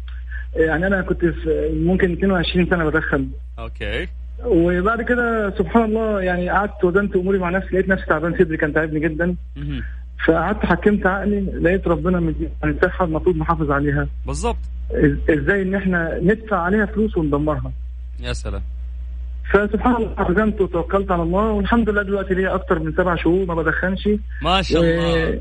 يعني 0.56 0.86
أنا 0.86 1.02
كنت 1.02 1.24
في 1.24 1.70
ممكن 1.74 2.12
22 2.12 2.66
سنة 2.70 2.84
بدخن 2.84 3.28
أوكي. 3.58 4.06
وبعد 4.44 5.02
كده 5.02 5.54
سبحان 5.58 5.84
الله 5.84 6.22
يعني 6.22 6.50
قعدت 6.50 6.84
وزنت 6.84 7.16
أموري 7.16 7.38
مع 7.38 7.50
نفسي 7.50 7.68
لقيت 7.72 7.88
نفسي 7.88 8.06
تعبان 8.06 8.34
صدري 8.38 8.56
كان 8.56 8.72
تعبني 8.72 9.00
جدا. 9.00 9.36
فقعدت 10.26 10.66
حكمت 10.66 11.06
عقلي 11.06 11.40
لقيت 11.40 11.88
ربنا 11.88 12.20
مدينا 12.20 12.50
الصحه 12.64 13.04
المفروض 13.04 13.36
نحافظ 13.36 13.70
عليها. 13.70 14.08
بالضبط 14.26 14.56
إز- 14.90 15.30
إزاي 15.30 15.62
إن 15.62 15.74
إحنا 15.74 16.18
ندفع 16.22 16.56
عليها 16.56 16.86
فلوس 16.86 17.16
وندمرها. 17.16 17.72
يا 18.20 18.32
سلام. 18.32 18.62
فسبحان 19.52 19.96
الله 19.96 20.14
عزمت 20.18 20.60
وتوكلت 20.60 21.10
على 21.10 21.22
الله 21.22 21.44
والحمد 21.50 21.90
لله 21.90 22.02
دلوقتي 22.02 22.34
ليا 22.34 22.54
أكتر 22.54 22.78
من 22.78 22.92
سبع 22.92 23.16
شهور 23.16 23.46
ما 23.46 23.54
بدخنش. 23.54 24.08
ما 24.42 24.62
شاء 24.62 24.82
الله. 24.82 25.40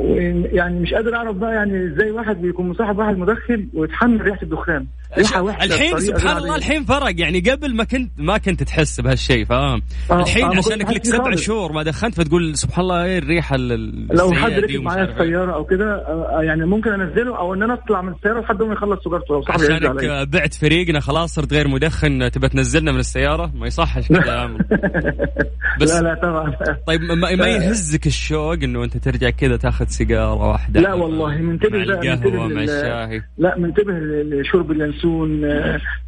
ويعني 0.00 0.80
مش 0.80 0.94
قادر 0.94 1.14
أعرف 1.16 1.36
بقى 1.36 1.54
يعني 1.54 1.86
إزاي 1.92 2.10
واحد 2.10 2.36
بيكون 2.42 2.68
مصاحب 2.68 2.98
واحد 2.98 3.18
مدخن 3.18 3.68
ويتحمل 3.74 4.20
ريحة 4.20 4.42
الدخان. 4.42 4.86
ريحة 5.18 5.42
وحشة 5.42 5.64
الحين 5.74 5.98
سبحان 6.00 6.36
الله. 6.36 6.56
الحين 6.56 6.84
فرق. 6.84 7.20
يعني 7.20 7.40
قبل 7.40 7.74
ما 7.76 7.84
كنت 7.84 8.10
ما 8.18 8.38
كنت 8.38 8.62
تحس 8.62 9.00
بهالشيء 9.00 9.44
فاهم؟ 9.44 9.82
آه، 10.10 10.20
الحين 10.22 10.44
آه، 10.44 10.56
عشانك 10.56 10.90
لك 10.90 11.04
سبع. 11.04 11.34
شهور 11.34 11.72
ما 11.72 11.82
دخنت 11.82 12.14
فتقول 12.14 12.56
سبحان 12.56 12.82
الله 12.84 13.04
إيه 13.04 13.18
الريحة 13.18 13.56
ال- 13.56 14.06
لو 14.16 14.32
حد 14.32 14.52
ركب 14.52 14.80
معايا 14.80 15.04
إيه. 15.04 15.12
السيارة 15.12 15.54
أو 15.54 15.64
كده 15.64 15.94
آه، 15.94 16.40
يعني 16.42 16.66
ممكن 16.66 16.90
أنزله 17.00 17.38
أو 17.38 17.54
إن 17.54 17.62
أنا 17.62 17.74
أطلع 17.74 18.02
من 18.02 18.12
السيارة 18.12 18.40
لحد 18.40 18.62
ما 18.62 18.72
يخلص 18.72 19.02
سيجارته. 19.04 19.34
لو 19.34 19.42
صاحبي 19.42 19.64
عشانك 19.64 20.04
آه، 20.04 20.24
بعت 20.24 20.54
فريقنا 20.54 21.00
خلاص 21.00 21.34
صرت 21.34 21.52
غير 21.52 21.68
مدخن 21.68 22.30
تبى 22.30 22.48
تنزلنا 22.48 22.92
من 22.92 22.98
السيارة؟ 22.98 23.52
ما 23.54 23.66
يصحش 23.66 24.08
كذا 24.08 24.46
بس- 25.80 25.96
لا 25.96 26.00
لا 26.08 26.14
طبعا 26.22 26.56
طيب 26.86 27.00
ما, 27.00 27.34
ما 27.36 27.46
يهزك 27.48 28.06
الشوق 28.06 28.52
إنه 28.52 28.84
أنت 28.84 28.96
ترجع 28.96 29.30
كذا 29.30 29.56
تاخذ 29.56 29.81
سيجارة 29.90 30.34
واحدة. 30.48 30.80
لا 30.80 30.94
والله 30.94 31.36
منتبه 31.38 31.78
مع 31.78 31.84
بقى 31.84 32.14
القهوة 32.14 32.48
مع 32.48 32.62
الشاي. 32.62 33.22
لا 33.38 33.58
منتبه 33.58 33.92
لشرب 34.22 34.70
اليانسون 34.70 35.44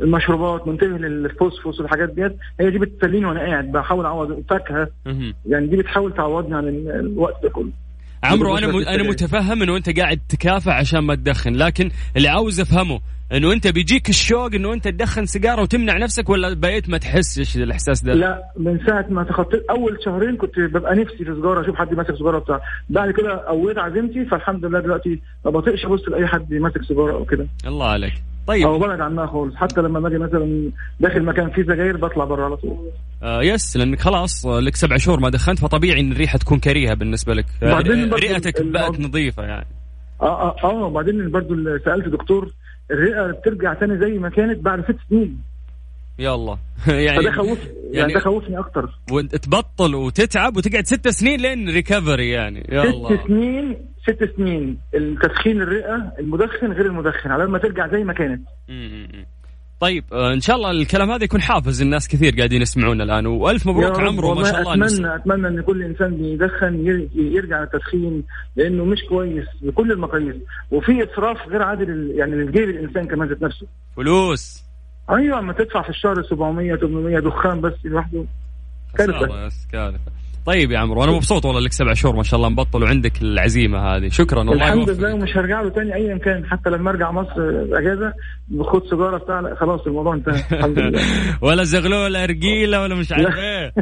المشروبات 0.00 0.68
منتبه 0.68 0.98
للفوسفوس 0.98 1.80
والحاجات 1.80 2.08
ديت. 2.10 2.36
هي 2.60 2.70
دي 2.70 2.78
بتسليني 2.78 3.26
وأنا 3.26 3.40
قاعد 3.40 3.72
بحاول 3.72 4.04
اعوض 4.06 4.42
فاكهة. 4.50 4.88
يعني 5.46 5.66
دي 5.66 5.76
بتحاول 5.76 6.14
تعوضني 6.14 6.54
عن 6.56 6.68
ال- 6.68 6.90
الوقت 6.90 7.42
ده 7.42 7.48
كله. 7.50 7.70
عمرو 8.24 8.58
أنا 8.58 8.94
أنا. 8.94 9.02
متفهم 9.02 9.62
إنه 9.62 9.76
أنت 9.76 9.98
قاعد 10.00 10.20
تكافح 10.28 10.72
عشان 10.76 11.00
ما 11.00 11.14
تدخن 11.14 11.52
لكن 11.54 11.90
اللي 12.16 12.28
عاوز 12.28 12.60
افهمه 12.60 13.00
إنه 13.32 13.52
أنت 13.52 13.66
بيجيك 13.66 14.08
الشوق 14.08 14.54
إنه 14.54 14.72
أنت 14.72 14.88
تدخن 14.88 15.26
سيجارة 15.26 15.62
وتمنع 15.62 15.96
نفسك 15.98 16.28
ولا 16.28 16.54
بقيت 16.54 16.88
ما 16.90 16.98
تحسش 16.98 17.56
الإحساس 17.56 18.02
ده؟ 18.02 18.14
لا 18.14 18.42
من 18.56 18.78
ساعة 18.86 19.06
ما 19.08 19.24
تخطيت 19.24 19.64
أول 19.70 19.98
شهرين 20.04 20.36
كنت 20.36 20.58
ببقى 20.58 20.94
نفسي 20.96 21.16
في 21.16 21.34
سيجارة 21.34 21.60
أشوف 21.60 21.76
حد 21.76 21.94
ماسك 21.94 22.14
سيجارة 22.14 22.38
بتاع 22.38 22.60
بعد 22.90 23.10
كده 23.10 23.44
قويت 23.48 23.78
عزيمتي 23.78 24.24
فالحمد 24.24 24.64
لله 24.64 24.80
دلوقتي 24.80 25.20
ما 25.44 25.50
بطيقش 25.50 25.84
أبص 25.84 26.08
لأي 26.08 26.26
حد 26.26 26.54
ماسك 26.54 26.82
سيجارة 26.82 27.12
أو 27.12 27.24
كده. 27.24 27.46
الله 27.66 27.86
عليك. 27.86 28.12
طيب. 28.46 28.66
أو 28.66 28.78
ببعد 28.78 29.00
عنها 29.00 29.26
خالص. 29.26 29.54
حتى 29.56 29.80
لما 29.80 30.00
باجي 30.00 30.18
مثلا 30.18 30.70
داخل 31.00 31.22
مكان 31.22 31.50
فيه 31.50 31.62
سجاير 31.62 31.96
بطلع 31.96 32.24
بره 32.24 32.44
على 32.44 32.56
طول. 32.56 32.90
آه 33.22 33.42
يس 33.42 33.76
لأنك 33.76 34.00
خلاص 34.00 34.46
آه، 34.46 34.60
لك 34.60 34.76
سبع 34.76 34.96
شهور 34.96 35.20
ما 35.20 35.30
دخنت 35.30 35.58
فطبيعي 35.58 36.00
إن 36.00 36.12
الريحة 36.12 36.38
تكون 36.38 36.58
كريهة 36.58 36.94
بالنسبة 36.94 37.34
لك. 37.34 37.46
آه، 37.62 37.78
رئتك 38.12 38.62
بقت 38.62 39.00
نظيفة 39.00 39.42
يعني. 39.42 39.66
آه 40.22 40.42
آه 40.42 40.56
آه 40.64 40.84
وبعدين 40.84 41.30
برضو 41.30 41.54
اللي 41.54 41.80
سألت 41.84 42.08
دكتور 42.08 42.50
الرئة 42.90 43.26
بترجع 43.32 43.74
تاني 43.74 43.98
زي 43.98 44.18
ما 44.18 44.28
كانت 44.28 44.58
بعد 44.58 44.84
ست 44.84 44.96
سنين. 45.10 45.38
يا 46.18 46.34
الله. 46.34 46.58
يعني 46.88 47.20
فده 47.22 47.32
خوفني. 47.32 47.72
يعني, 47.74 47.98
يعني 47.98 48.12
ده 48.12 48.20
خوفني 48.20 48.58
أكتر. 48.58 48.98
وانت 49.12 49.36
تبطل 49.36 49.94
وتتعب 49.94 50.56
وتقعد 50.56 50.86
ست 50.86 51.08
سنين 51.08 51.40
لين 51.40 51.68
recovery 51.68 52.30
يعني. 52.30 52.66
يا 52.72 52.82
الله. 52.82 53.16
ست 53.16 53.26
سنين 53.26 53.76
ست 54.02 54.36
سنين. 54.36 54.78
التدخين 54.94 55.62
الرئة 55.62 56.12
المدخن 56.18 56.72
غير 56.72 56.86
المدخن 56.86 57.30
على 57.30 57.46
ما 57.46 57.58
ترجع 57.58 57.88
زي 57.88 58.04
ما 58.04 58.12
كانت. 58.12 58.42
طيب 59.80 60.04
آه، 60.12 60.32
إن 60.32 60.40
شاء 60.40 60.56
الله 60.56 60.70
الكلام 60.70 61.10
هذا 61.10 61.24
يكون 61.24 61.40
حافز 61.40 61.82
الناس 61.82 62.08
كثير 62.08 62.34
قاعدين 62.36 62.62
يسمعونا 62.62 63.04
الآن. 63.04 63.26
وألف 63.26 63.66
مبروك 63.66 63.98
رب 63.98 64.06
عمرو 64.06 64.34
ما 64.34 64.44
شاء 64.44 64.60
الله 64.72 64.86
اتمنى 64.86 65.14
أتمنى 65.14 65.48
إن 65.48 65.62
كل 65.62 65.82
إنسان 65.82 66.16
بيدخن 66.16 66.86
ير- 66.86 67.08
يرجع 67.14 67.60
للتدخين 67.60 68.22
لأنه 68.56 68.84
مش 68.84 68.98
كويس 69.08 69.44
بكل 69.62 69.92
المقاييس. 69.92 70.36
وفي 70.70 71.04
إسراف 71.12 71.48
غير 71.48 71.62
عادل 71.62 72.10
يعني 72.16 72.32
للجيب 72.34 72.68
الإنسان 72.68 73.06
كمان 73.06 73.28
ذات 73.28 73.42
نفسه. 73.42 73.66
فلوس. 73.96 74.64
أيوه 75.10 75.38
اما 75.38 75.52
تدفع 75.52 75.82
في 75.82 75.88
الشهر 75.88 76.22
700 76.22 76.76
800 76.76 77.18
دخان 77.18 77.60
بس 77.60 77.72
لوحده. 77.84 78.24
كارثه 78.98 79.48
كارثة 79.72 79.98
طيب 80.46 80.70
يا 80.70 80.78
عمرو 80.78 81.04
أنا 81.04 81.12
مبسوط 81.12 81.44
والله 81.46 81.60
لك 81.60 81.72
سبع 81.72 81.92
شهور 81.94 82.16
ما 82.16 82.22
شاء 82.22 82.36
الله 82.38 82.48
مبطل 82.48 82.82
وعندك 82.82 83.22
العزيمة 83.22 83.78
هذه. 83.78 84.08
شكرا 84.08 84.42
الله 84.42 84.54
الحمد. 84.54 84.90
لله 84.90 85.14
ومش 85.14 85.36
هرجع 85.36 85.60
له 85.60 85.68
تاني 85.70 85.94
ايا 85.94 86.18
كان 86.18 86.44
حتى 86.46 86.70
لما 86.70 86.90
أرجع 86.90 87.10
مصر 87.10 87.32
أجازة 87.72 88.12
بخد 88.48 88.82
سيجارة 88.90 89.18
بتاع 89.18 89.40
لا، 89.40 89.54
خلاص 89.54 89.80
الموضوع 89.86 90.14
انتهى 90.14 90.42
الحمد 90.58 90.78
لله. 90.78 91.00
ولا 91.46 91.64
زغلول 91.64 92.16
أرجيلة 92.16 92.82
ولا 92.82 92.94
مش 92.94 93.12
عارف 93.12 93.36
إيه. 93.36 93.72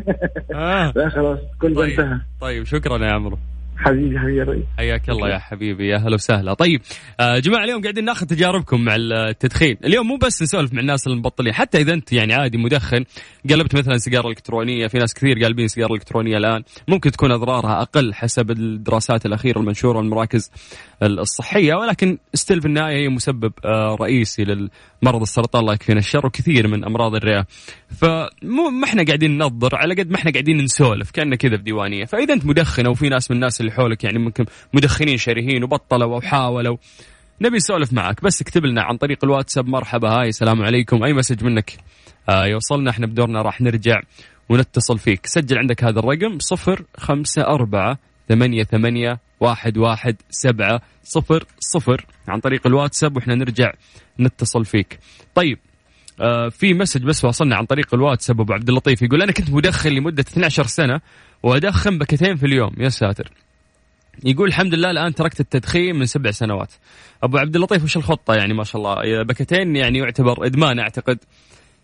آه. 0.54 0.92
لا 0.96 1.08
خلاص 1.08 1.38
كل 1.60 1.74
ده 1.74 1.84
انتهى. 1.84 2.04
طيب 2.06 2.20
طيب 2.40 2.64
شكرا 2.64 2.98
يا 3.06 3.12
عمرو. 3.12 3.38
حبيبي 3.84 4.18
حبيبي 4.18 4.64
حياك 4.78 5.10
الله 5.10 5.28
يا 5.28 5.38
حبيبي 5.38 5.88
يا 5.88 5.96
هلا 5.96 6.14
وسهلا. 6.14 6.54
طيب 6.54 6.80
آه 7.20 7.38
جماعة 7.38 7.64
اليوم 7.64 7.82
قاعدين 7.82 8.04
ناخذ 8.04 8.26
تجاربكم 8.26 8.84
مع 8.84 8.94
التدخين. 8.96 9.76
اليوم 9.84 10.06
مو 10.06 10.16
بس 10.16 10.42
نسولف 10.42 10.72
مع 10.72 10.80
الناس 10.80 11.06
المبطلين 11.06 11.52
حتى 11.54 11.78
إذا 11.78 11.92
أنت 11.92 12.12
يعني 12.12 12.34
عادي 12.34 12.58
مدخن 12.58 13.04
قلبت 13.50 13.76
مثلا 13.76 13.98
سيجارة 13.98 14.28
إلكترونية 14.28 14.86
في 14.86 14.98
ناس 14.98 15.14
كثير 15.14 15.38
قالبين 15.42 15.68
سيجارة 15.68 15.92
إلكترونية 15.92 16.36
الآن 16.36 16.62
ممكن 16.88 17.10
تكون 17.10 17.32
أضرارها 17.32 17.82
أقل 17.82 18.14
حسب 18.14 18.50
الدراسات 18.50 19.26
الأخيرة 19.26 19.58
المنشورة 19.58 19.98
من 20.00 20.04
المراكز 20.04 20.50
الصحية 21.02 21.74
ولكن 21.74 22.18
ستيل 22.34 22.60
في 22.60 22.66
النهاية 22.66 22.96
هي 22.96 23.08
مسبب 23.08 23.52
آه 23.64 23.96
رئيسي 24.00 24.44
للمرض 24.44 25.20
السرطان 25.22 25.62
الله 25.62 25.74
يكفينا 25.74 25.98
الشر 25.98 26.26
وكثير 26.26 26.68
من 26.68 26.84
أمراض 26.84 27.14
الرئة. 27.14 27.46
فمو 27.96 28.70
ما 28.70 28.84
إحنا 28.84 29.04
قاعدين 29.04 29.38
ننظر 29.38 29.76
على 29.76 29.94
قد 29.94 30.10
ما 30.10 30.16
إحنا 30.16 30.30
قاعدين 30.30 30.56
نسولف 30.56 31.10
كأننا 31.10 31.36
كذا 31.36 31.56
في 31.56 31.62
ديوانية. 31.62 32.04
فإذا 32.04 32.34
أنت 32.34 32.46
مدخن 32.46 32.86
أو 32.86 32.94
في 32.94 33.08
ناس 33.08 33.30
من 33.30 33.36
الناس 33.36 33.60
اللي 33.60 33.71
حولك 33.72 34.04
يعني 34.04 34.18
ممكن 34.18 34.44
مدخنين 34.74 35.16
شرهين 35.16 35.64
وبطلوا 35.64 36.14
أو 36.14 36.20
حاولوا. 36.20 36.76
نبي 37.40 37.56
نسولف 37.56 37.92
معك 37.92 38.24
بس 38.24 38.42
اكتب 38.42 38.64
لنا 38.64 38.82
عن 38.82 38.96
طريق 38.96 39.24
الواتساب 39.24 39.68
مرحبا 39.68 40.08
هاي 40.08 40.28
السلام 40.28 40.62
عليكم. 40.62 41.04
أي 41.04 41.12
مسج 41.12 41.44
منك؟ 41.44 41.72
آه 42.28 42.46
يوصلنا 42.46 42.90
إحنا 42.90 43.06
بدورنا 43.06 43.42
راح 43.42 43.60
نرجع 43.60 44.00
ونتصل 44.48 44.98
فيك. 44.98 45.26
سجل 45.26 45.58
عندك 45.58 45.84
هذا 45.84 45.98
الرقم 45.98 46.38
صفر 46.38 46.84
خمسة 46.96 47.42
أربعة 47.42 47.98
ثمانية 48.28 48.64
ثمانية 48.64 49.20
واحد 49.40 49.78
واحد 49.78 50.16
سبعة 50.30 50.82
صفر 51.04 51.44
صفر 51.60 52.06
عن 52.28 52.40
طريق 52.40 52.66
الواتساب 52.66 53.16
وإحنا 53.16 53.34
نرجع 53.34 53.72
نتصل 54.20 54.64
فيك. 54.64 54.98
طيب 55.34 55.58
آه 56.20 56.48
في 56.48 56.74
message 56.74 57.02
بس 57.02 57.24
وصلنا 57.24 57.56
عن 57.56 57.64
طريق 57.64 57.94
الواتساب 57.94 58.40
أبو 58.40 58.52
عبد 58.52 58.68
اللطيف 58.68 59.02
يقول 59.02 59.22
أنا 59.22 59.32
كنت 59.32 59.50
مدخن 59.50 59.90
لمدة 59.90 60.22
12 60.22 60.66
سنة 60.66 61.00
وأدخن 61.42 61.98
بكتين 61.98 62.36
في 62.36 62.46
اليوم. 62.46 62.72
يا 62.78 62.88
ساتر. 62.88 63.30
يقول 64.24 64.48
الحمد 64.48 64.74
لله 64.74 64.90
الآن 64.90 65.14
تركت 65.14 65.40
التدخين 65.40 65.96
من 65.96 66.06
سبع 66.06 66.30
سنوات. 66.30 66.72
أبو 67.22 67.38
عبد 67.38 67.56
اللطيف 67.56 67.84
وش 67.84 67.96
الخطة 67.96 68.34
يعني 68.34 68.54
ما 68.54 68.64
شاء 68.64 68.82
الله؟ 68.82 69.22
بكتين 69.22 69.76
يعني 69.76 69.98
يعتبر 69.98 70.46
إدمان 70.46 70.78
أعتقد. 70.78 71.18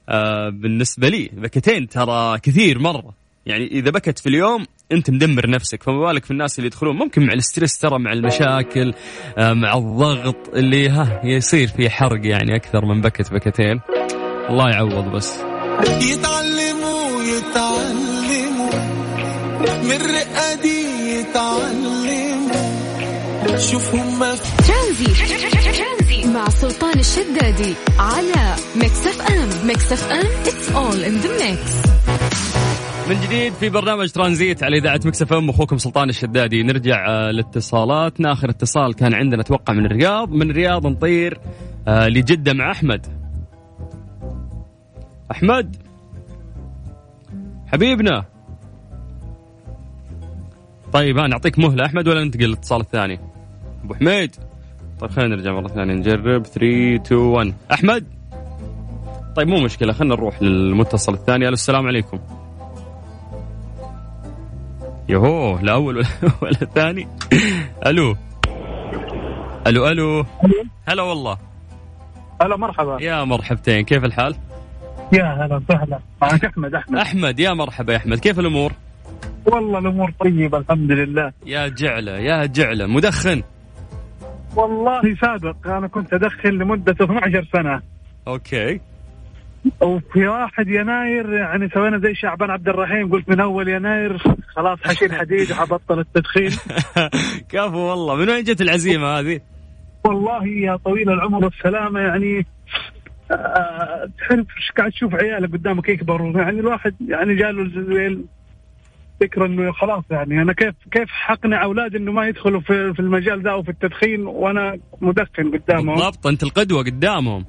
آه 0.09 0.49
بالنسبة 0.49 1.09
لي 1.09 1.31
بكتين 1.33 1.89
ترى 1.89 2.39
كثير 2.39 2.79
مرة. 2.79 3.15
يعني 3.47 3.67
إذا 3.67 3.91
بكت 3.91 4.19
في 4.19 4.29
اليوم 4.29 4.67
أنت 4.93 5.11
مدمر 5.11 5.51
نفسك. 5.51 5.83
فما 5.83 6.01
بالك 6.01 6.25
في 6.25 6.31
الناس 6.31 6.59
اللي 6.59 6.67
يدخلون؟ 6.67 6.97
ممكن 6.97 7.27
مع 7.27 7.33
ال 7.33 7.40
stress 7.40 7.79
ترى 7.79 7.99
مع 7.99 8.13
المشاكل 8.13 8.95
آه 9.39 9.53
مع 9.53 9.75
الضغط 9.77 10.49
اللي 10.55 10.89
ها 10.89 11.21
يصير 11.25 11.69
في 11.69 11.91
حرق 11.91 12.27
يعني 12.27 12.57
أكثر 12.57 12.85
من 12.85 13.01
بكت 13.01 13.33
بكتين. 13.33 13.81
الله 14.51 14.71
يعوض 14.71 15.05
بس. 15.05 15.41
يتعلموا 23.59 23.73
شوف 23.73 23.95
هما 23.95 24.35
ترانزي. 24.69 26.33
مع 26.33 26.49
سلطان 26.49 26.99
الشدادي 26.99 27.75
على 27.99 28.57
Mix 28.77 29.07
FM 29.07 29.67
Mix 29.67 29.93
FM 29.93 30.45
it's 30.45 30.69
all 30.75 31.05
in 31.09 31.25
the 31.25 31.31
mix. 31.43 31.89
من 33.09 33.21
جديد 33.21 33.53
في 33.53 33.69
برنامج 33.69 34.11
ترانزيت 34.11 34.63
على 34.63 34.79
إذاعة 34.79 35.01
Mix 35.05 35.33
FM 35.33 35.51
أخوكم 35.51 35.79
سلطان 35.79 36.09
الشدادي. 36.09 36.63
نرجع 36.63 37.07
آه، 37.09 37.31
لاتصالاتنا. 37.31 38.33
آخر 38.33 38.51
اتصال 38.51 38.95
كان 38.95 39.15
عندنا 39.15 39.41
أتوقع 39.41 39.75
من 39.75 39.87
الرياض. 39.87 40.33
من 40.33 40.51
الرياض 40.51 40.87
نطير 40.87 41.41
آه، 41.89 42.09
لجدة 42.09 42.53
مع 42.53 42.71
أحمد. 42.71 43.07
أحمد؟ 45.31 45.77
حبيبنا. 47.67 48.25
طيب 50.93 51.19
ها 51.19 51.27
نعطيك 51.27 51.59
مهلة. 51.59 51.87
أحمد 51.87 52.09
ولا 52.09 52.25
ننتقل 52.25 52.45
للاتصال 52.45 52.81
الثاني؟ 52.81 53.28
أبو 53.89 53.95
حميد. 53.95 54.37
طيب 55.01 55.11
خلينا 55.11 55.37
نرجع 55.37 55.53
مرة 55.53 55.69
ثانية 55.69 55.95
نجرب. 55.95 56.43
3 56.47 56.95
2 56.97 57.21
1 57.21 57.55
أحمد. 57.73 58.05
طيب 59.37 59.49
مو 59.49 59.61
مشكلة 59.61 59.93
خلينا 59.93 60.15
نروح 60.15 60.43
للمتصل 60.43 61.15
الثاني. 61.15 61.45
ألو 61.45 61.53
السلام 61.55 61.87
عليكم. 61.87 62.19
يهو 65.09 65.59
لا 65.59 65.73
أول 65.73 65.97
ولا, 65.97 66.07
ولا 66.43 66.63
الثاني 66.63 67.09
ألو. 67.87 68.17
ألو 69.67 69.89
ألو. 69.89 70.25
هلا 70.89 71.03
والله. 71.03 71.39
هلا 72.43 72.57
مرحبا. 72.57 72.99
يا 73.01 73.25
مرحبتين 73.25 73.85
كيف 73.85 74.05
الحال؟ 74.05 74.35
يا 75.13 75.25
هلا 75.25 75.57
وسهلا 75.57 75.99
معك 76.23 76.45
أحمد 76.45 76.75
أحمد. 76.75 76.99
أحمد 76.99 77.41
يا 77.41 77.53
مرحبا 77.53 77.93
يا 77.93 77.99
أحمد. 77.99 78.19
كيف 78.19 78.39
الأمور؟ 78.39 78.73
والله 79.47 79.79
الأمور 79.79 80.13
طيبة 80.21 80.59
الحمد 80.59 80.91
لله. 80.93 81.33
يا 81.47 81.69
جعلة 81.69 82.13
يا 82.13 82.47
جعلة. 82.47 82.87
مدخن. 82.87 83.43
والله 84.57 85.15
سابق 85.21 85.57
أنا 85.67 85.89
كنت 85.89 86.15
ادخن 86.15 86.49
لمدة 86.51 86.93
12 86.93 87.47
سنة. 87.53 87.83
أوكي. 88.29 88.81
وفي 89.81 90.27
واحد 90.27 90.69
يناير 90.69 91.33
يعني 91.33 91.69
سوينا 91.69 91.99
زي 91.99 92.15
شعبان 92.15 92.51
عبد 92.51 92.69
الرحيم 92.69 93.13
قلت 93.13 93.29
من 93.29 93.41
أول 93.41 93.69
يناير 93.69 94.19
خلاص 94.57 94.79
حشيل 94.85 95.15
حديد 95.21 95.51
وحبطل 95.51 95.99
التدخين. 95.99 96.51
كفو 97.51 97.79
والله. 97.79 98.15
من 98.15 98.29
وين 98.31 98.45
جت 98.45 98.61
العزيمة 98.61 99.07
هذه؟ 99.07 99.41
والله 100.05 100.47
يا 100.47 100.77
طويل 100.77 101.11
العمر 101.11 101.45
والسلامة 101.45 102.01
يعني 102.01 102.47
آه، 103.31 104.11
تحس 104.19 104.71
قاعد 104.77 104.91
تشوف 104.91 105.15
عيالك 105.15 105.53
قدامك 105.53 105.89
يكبروا؟ 105.89 106.41
يعني 106.41 106.61
الواحد 106.61 106.95
يعني 107.09 107.35
جاله 107.35 107.69
زي 107.69 108.19
الفكرة 109.23 109.47
إنه 109.47 109.73
خلاص 109.73 110.05
يعني 110.11 110.43
أنا 110.43 110.53
كيف 110.53 110.75
كيف 110.91 111.11
حقنع 111.11 111.65
اولادي 111.65 111.97
إنه 111.97 112.13
ما 112.13 112.29
يدخلوا 112.29 112.61
في 112.61 112.95
في 112.95 113.01
المجال 113.01 113.43
ذا 113.43 113.53
وفي 113.53 113.69
التدخين 113.69 114.27
وأنا 114.27 114.79
مدخن 115.01 115.59
قدامهم. 115.59 115.95
بالضبط 115.95 116.27
أنت 116.27 116.43
القدوة 116.43 116.83
قدامهم. 116.83 117.45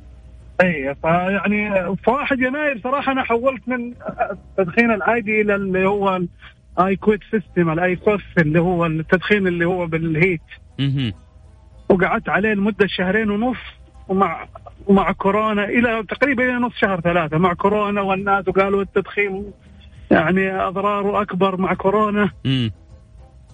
اي 0.62 0.96
فيعني 1.02 1.70
في 1.96 2.12
1 2.12 2.40
يناير 2.40 2.80
صراحة 2.84 3.12
أنا 3.12 3.24
حولت 3.24 3.62
من 3.68 3.94
التدخين 4.32 4.92
العادي 4.92 5.42
إلى 5.42 5.56
اللي 5.56 5.88
هو 5.88 6.22
ال 6.80 6.96
IQOS 6.96 7.20
system 7.32 7.70
ال 7.70 7.96
IQOS 7.96 8.24
اللي 8.38 8.60
هو 8.60 8.86
التدخين 8.86 9.48
اللي 9.48 9.66
هو 9.66 9.88
بال 9.88 10.03
heat. 10.03 10.42
وقعدت 11.90 12.30
عليه 12.30 12.54
لمدة 12.54 12.88
شهرين 12.88 13.32
ونص 13.32 13.58
ومع 14.08 14.48
ومع 14.88 15.12
كورونا 15.12 15.64
إلى 15.64 16.04
تقريبا 16.10 16.44
إلى 16.44 16.54
نص 16.54 16.74
شهر 16.82 17.02
ثلاثة 17.02 17.38
مع 17.38 17.54
كورونا 17.54 18.02
والناس 18.02 18.48
وقالوا 18.48 18.82
التدخين 18.82 19.52
يعني 20.12 20.52
اضراره 20.68 21.22
أكبر 21.22 21.62
مع 21.62 21.74
كورونا. 21.74 22.32
مم. 22.46 22.72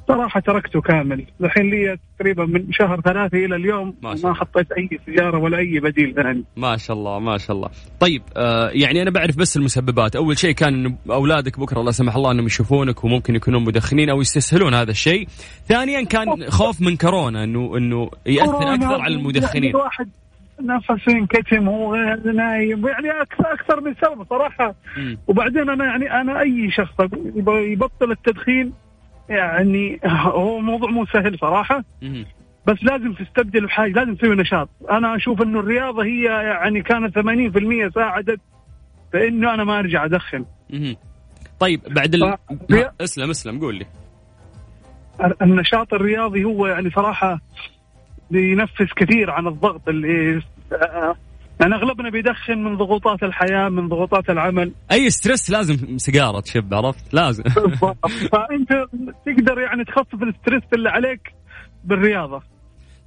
صراحة 0.07 0.39
تركته 0.39 0.81
كامل. 0.81 1.25
الحين 1.41 1.69
لي 1.69 1.97
تقريبا 2.19 2.45
من 2.45 2.65
شهر 2.71 3.01
ثلاثة 3.01 3.37
إلى 3.37 3.55
اليوم 3.55 3.95
ما 4.03 4.15
ما 4.23 4.33
حطيت 4.33 4.71
أي 4.71 4.89
سيجاره 5.05 5.37
ولا 5.37 5.57
أي 5.57 5.79
بديل 5.79 6.13
ثاني. 6.15 6.43
ما 6.57 6.77
شاء 6.77 6.97
الله 6.97 7.19
ما 7.19 7.37
شاء 7.37 7.55
الله. 7.55 7.69
طيب 7.99 8.21
آه 8.37 8.69
يعني 8.73 9.01
أنا 9.01 9.11
بعرف 9.11 9.37
بس 9.37 9.57
المسببات. 9.57 10.15
أول 10.15 10.37
شيء 10.37 10.51
كان 10.51 10.73
انه 10.73 10.97
أولادك 11.09 11.59
بكرة 11.59 11.81
لا 11.81 11.91
سمح 11.91 12.15
الله 12.15 12.31
أنهم 12.31 12.45
يشوفونك 12.45 13.03
وممكن 13.03 13.35
يكونون 13.35 13.63
مدخنين 13.63 14.09
أو 14.09 14.21
يستسهلون 14.21 14.73
هذا 14.73 14.91
الشيء. 14.91 15.27
ثانيا 15.65 16.03
كان 16.03 16.49
خوف 16.49 16.81
من 16.81 16.97
كورونا 16.97 17.43
انه 17.43 17.77
إنه 17.77 18.09
يأثر 18.25 18.73
أكثر 18.73 19.01
على 19.01 19.15
المدخنين. 19.15 19.63
يعني 19.63 19.75
الواحد 19.75 20.09
نفسه 20.61 21.11
ينكتم 21.11 21.67
وهو 21.67 21.95
نايم 22.33 22.87
يعني 22.87 23.21
أكثر 23.21 23.53
أكثر 23.53 23.81
من 23.81 23.95
سبب 24.01 24.25
صراحة. 24.29 24.75
وبعدين 25.27 25.69
أنا 25.69 25.85
يعني 25.85 26.21
أنا 26.21 26.39
أي 26.41 26.71
شخص 26.71 26.93
يبطل 27.47 28.11
التدخين 28.11 28.73
يعني 29.29 29.99
هو 30.05 30.59
موضوع 30.59 30.89
مو 30.91 31.05
سهل 31.05 31.39
صراحة. 31.39 31.83
بس 32.67 32.83
لازم 32.83 33.13
تستبدل 33.13 33.65
بحاجة 33.65 33.91
لازم 33.93 34.15
تسوي 34.15 34.35
نشاط 34.35 34.69
أنا 34.91 35.15
أشوف 35.15 35.41
إنه 35.41 35.59
الرياضة 35.59 36.03
هي 36.03 36.23
يعني 36.23 36.81
كانت 36.81 37.19
80% 37.19 37.93
ساعدت 37.95 38.39
فانه 39.13 39.53
أنا 39.53 39.63
ما 39.63 39.79
أرجع 39.79 40.05
أدخن. 40.05 40.45
طيب 41.59 41.81
بعد 41.89 42.15
ال... 42.15 42.37
ف- 42.69 43.01
اسلم 43.01 43.29
اسلم 43.29 43.59
قول 43.59 43.75
لي 43.75 43.85
النشاط 45.41 45.93
الرياضي 45.93 46.43
هو 46.43 46.67
يعني 46.67 46.89
صراحة 46.89 47.39
بينفس 48.31 48.93
كثير 48.95 49.31
عن 49.31 49.47
الضغط 49.47 49.89
اللي 49.89 50.41
يعني 51.59 51.75
أغلبنا 51.75 52.09
بيدخن 52.09 52.63
من 52.63 52.77
ضغوطات 52.77 53.23
الحياة 53.23 53.69
من 53.69 53.87
ضغوطات 53.87 54.29
العمل. 54.29 54.71
أي 54.91 55.09
ستريس 55.09 55.49
لازم 55.49 55.97
سيجارة 55.97 56.39
تشب 56.39 56.73
عرفت؟ 56.73 57.13
لازم. 57.13 57.43
فأنت 58.33 58.85
تقدر 59.25 59.59
يعني 59.59 59.83
تخفف 59.83 60.23
الستريس 60.23 60.63
اللي 60.73 60.89
عليك 60.89 61.33
بالرياضة. 61.83 62.41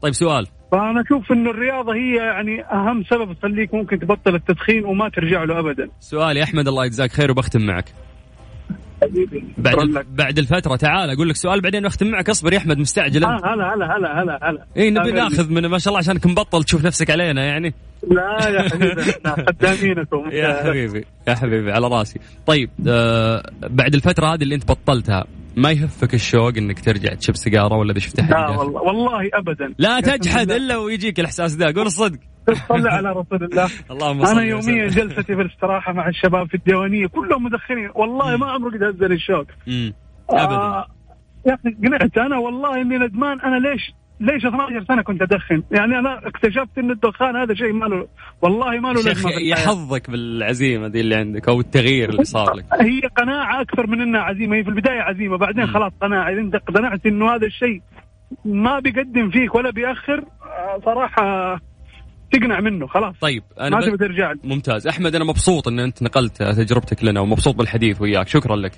طيب 0.02 0.12
سؤال. 0.12 0.46
فأنا 0.72 1.00
أشوف 1.00 1.32
إنه 1.32 1.50
الرياضة 1.50 1.94
هي 1.94 2.16
يعني 2.16 2.64
أهم 2.64 3.04
سبب 3.04 3.30
يخليك 3.30 3.74
ممكن 3.74 3.98
تبطل 3.98 4.34
التدخين 4.34 4.84
وما 4.84 5.08
ترجع 5.08 5.44
له 5.44 5.58
ابدا. 5.58 5.88
سؤال 6.00 6.36
يا 6.36 6.42
أحمد 6.42 6.68
الله 6.68 6.84
يجزاك 6.84 7.12
خير 7.12 7.30
وبختم 7.30 7.60
معك. 7.66 7.84
بعد. 9.58 10.06
بعد 10.14 10.38
الفترة 10.38 10.76
تعال 10.76 11.10
أقول 11.10 11.28
لك 11.28 11.36
سؤال 11.36 11.60
بعدين 11.60 11.86
اختم 11.86 12.06
معك 12.06 12.28
أصبر 12.30 12.52
يا 12.52 12.58
أحمد 12.58 12.78
مستعجل 12.78 13.24
انت 13.24 13.44
آه، 13.44 13.54
هلا 13.54 13.74
هلا 13.74 13.96
هلا 13.96 14.22
هلا 14.22 14.38
هلا 14.50 14.64
اي 14.76 14.90
نبي. 14.90 15.12
ناخذ 15.12 15.50
من 15.50 15.66
ما 15.66 15.78
شاء 15.78 15.88
الله 15.88 15.98
عشانك 15.98 16.26
مبطل 16.26 16.64
تشوف 16.64 16.84
نفسك 16.84 17.10
علينا 17.10 17.44
يعني 17.44 17.74
لا 18.10 18.48
يا 18.48 18.68
حبيبي 18.68 19.02
خدامينكم 19.02 20.30
يا 20.32 20.62
حبيبي 20.64 21.04
يا 21.28 21.34
حبيبي 21.34 21.72
على 21.72 21.88
راسي 21.88 22.20
طيب 22.46 22.70
آه 22.88 23.50
بعد 23.62 23.94
الفترة 23.94 24.26
هذه 24.34 24.42
اللي 24.42 24.54
أنت 24.54 24.68
بطلتها 24.70 25.24
ما 25.56 25.70
يهفك 25.70 26.14
الشوق 26.14 26.56
إنك 26.56 26.80
ترجع 26.80 27.14
تشب 27.14 27.36
سيجارة 27.36 27.76
ولا 27.76 27.92
إذا 27.92 28.00
شفت 28.00 28.18
احد 28.20 28.30
لا؟ 28.30 28.48
والله 28.50 28.80
والله 28.82 29.30
ابدا 29.34 29.74
لا 29.78 30.00
تجحد. 30.00 30.50
إلا 30.50 30.76
ويجيك 30.76 31.20
الإحساس 31.20 31.54
ذا 31.56 31.66
قول 31.70 31.86
الصدق 31.86 32.18
صلي 32.54 32.90
على 32.90 33.10
رسول 33.10 33.44
الله. 33.44 33.68
اللهم 33.90 34.26
أنا 34.26 34.42
يوميا. 34.42 34.88
جلستي 34.88 35.22
في 35.22 35.42
الاستراحة 35.42 35.92
مع 35.92 36.08
الشباب 36.08 36.48
في 36.48 36.54
الديوانية 36.54 37.06
كلهم 37.06 37.44
مدخنين. 37.44 37.90
والله 37.94 38.36
ما 38.36 38.46
عمره 38.50 38.70
قد 38.70 38.82
هزني 38.82 39.14
الشوق 39.14 39.46
مم. 39.66 39.94
ابدا. 40.30 40.56
آه 40.56 40.86
يا 41.46 41.54
أخي 41.54 41.76
قنعت 41.86 42.18
أنا 42.18 42.38
والله 42.38 42.80
إني 42.80 42.98
ندمان. 42.98 43.40
أنا 43.40 43.68
ليش 43.68 43.92
ليش 44.20 44.46
12 44.46 44.84
سنة 44.88 45.02
كنت 45.02 45.22
أدخن؟ 45.22 45.62
يعني 45.70 45.98
أنا 45.98 46.28
اكتشفت 46.28 46.78
إن 46.78 46.90
الدخان 46.90 47.36
هذا 47.36 47.54
شيء 47.54 47.72
ما 47.72 47.84
له 47.86 48.08
والله 48.42 48.70
ما 48.80 48.88
له 48.88 49.02
شيخ 49.02 49.26
الحياة. 49.26 49.40
يحظك 49.40 50.10
بالعزيمة 50.10 50.88
دي 50.88 51.00
اللي 51.00 51.14
عندك 51.14 51.48
أو 51.48 51.60
التغيير 51.60 52.08
اللي 52.10 52.24
صار 52.24 52.54
لك. 52.54 52.64
هي 52.80 53.00
قناعة 53.16 53.60
أكثر 53.60 53.86
من 53.86 54.00
إنها 54.00 54.20
عزيمة. 54.20 54.56
هي 54.56 54.64
في 54.64 54.70
البداية 54.70 55.00
عزيمة 55.00 55.38
بعدين. 55.38 55.66
خلاص 55.66 55.92
قناعة. 56.02 56.32
إذا 56.32 56.40
أنت 56.40 56.54
اقتنعت 56.54 57.06
إنه 57.06 57.34
هذا 57.34 57.46
الشيء 57.46 57.82
ما 58.44 58.80
بيقدم 58.80 59.30
فيك 59.30 59.54
ولا 59.54 59.70
بيأخر 59.70 60.24
آه، 60.42 60.80
صراحة 60.84 61.54
تقنع 62.32 62.60
منه 62.60 62.86
خلاص. 62.86 63.14
طيب 63.20 63.42
أنا 63.60 63.76
ما. 63.76 63.86
تبي 63.86 63.96
ترجع. 63.96 64.32
ممتاز. 64.44 64.86
أحمد 64.86 65.14
أنا 65.14 65.24
مبسوط 65.24 65.68
إن 65.68 65.80
أنت 65.80 66.02
نقلت 66.02 66.42
تجربتك 66.42 67.04
لنا 67.04 67.20
ومبسوط 67.20 67.54
بالحديث 67.54 68.00
وياك. 68.00 68.28
شكرا 68.28 68.56
لك. 68.56 68.72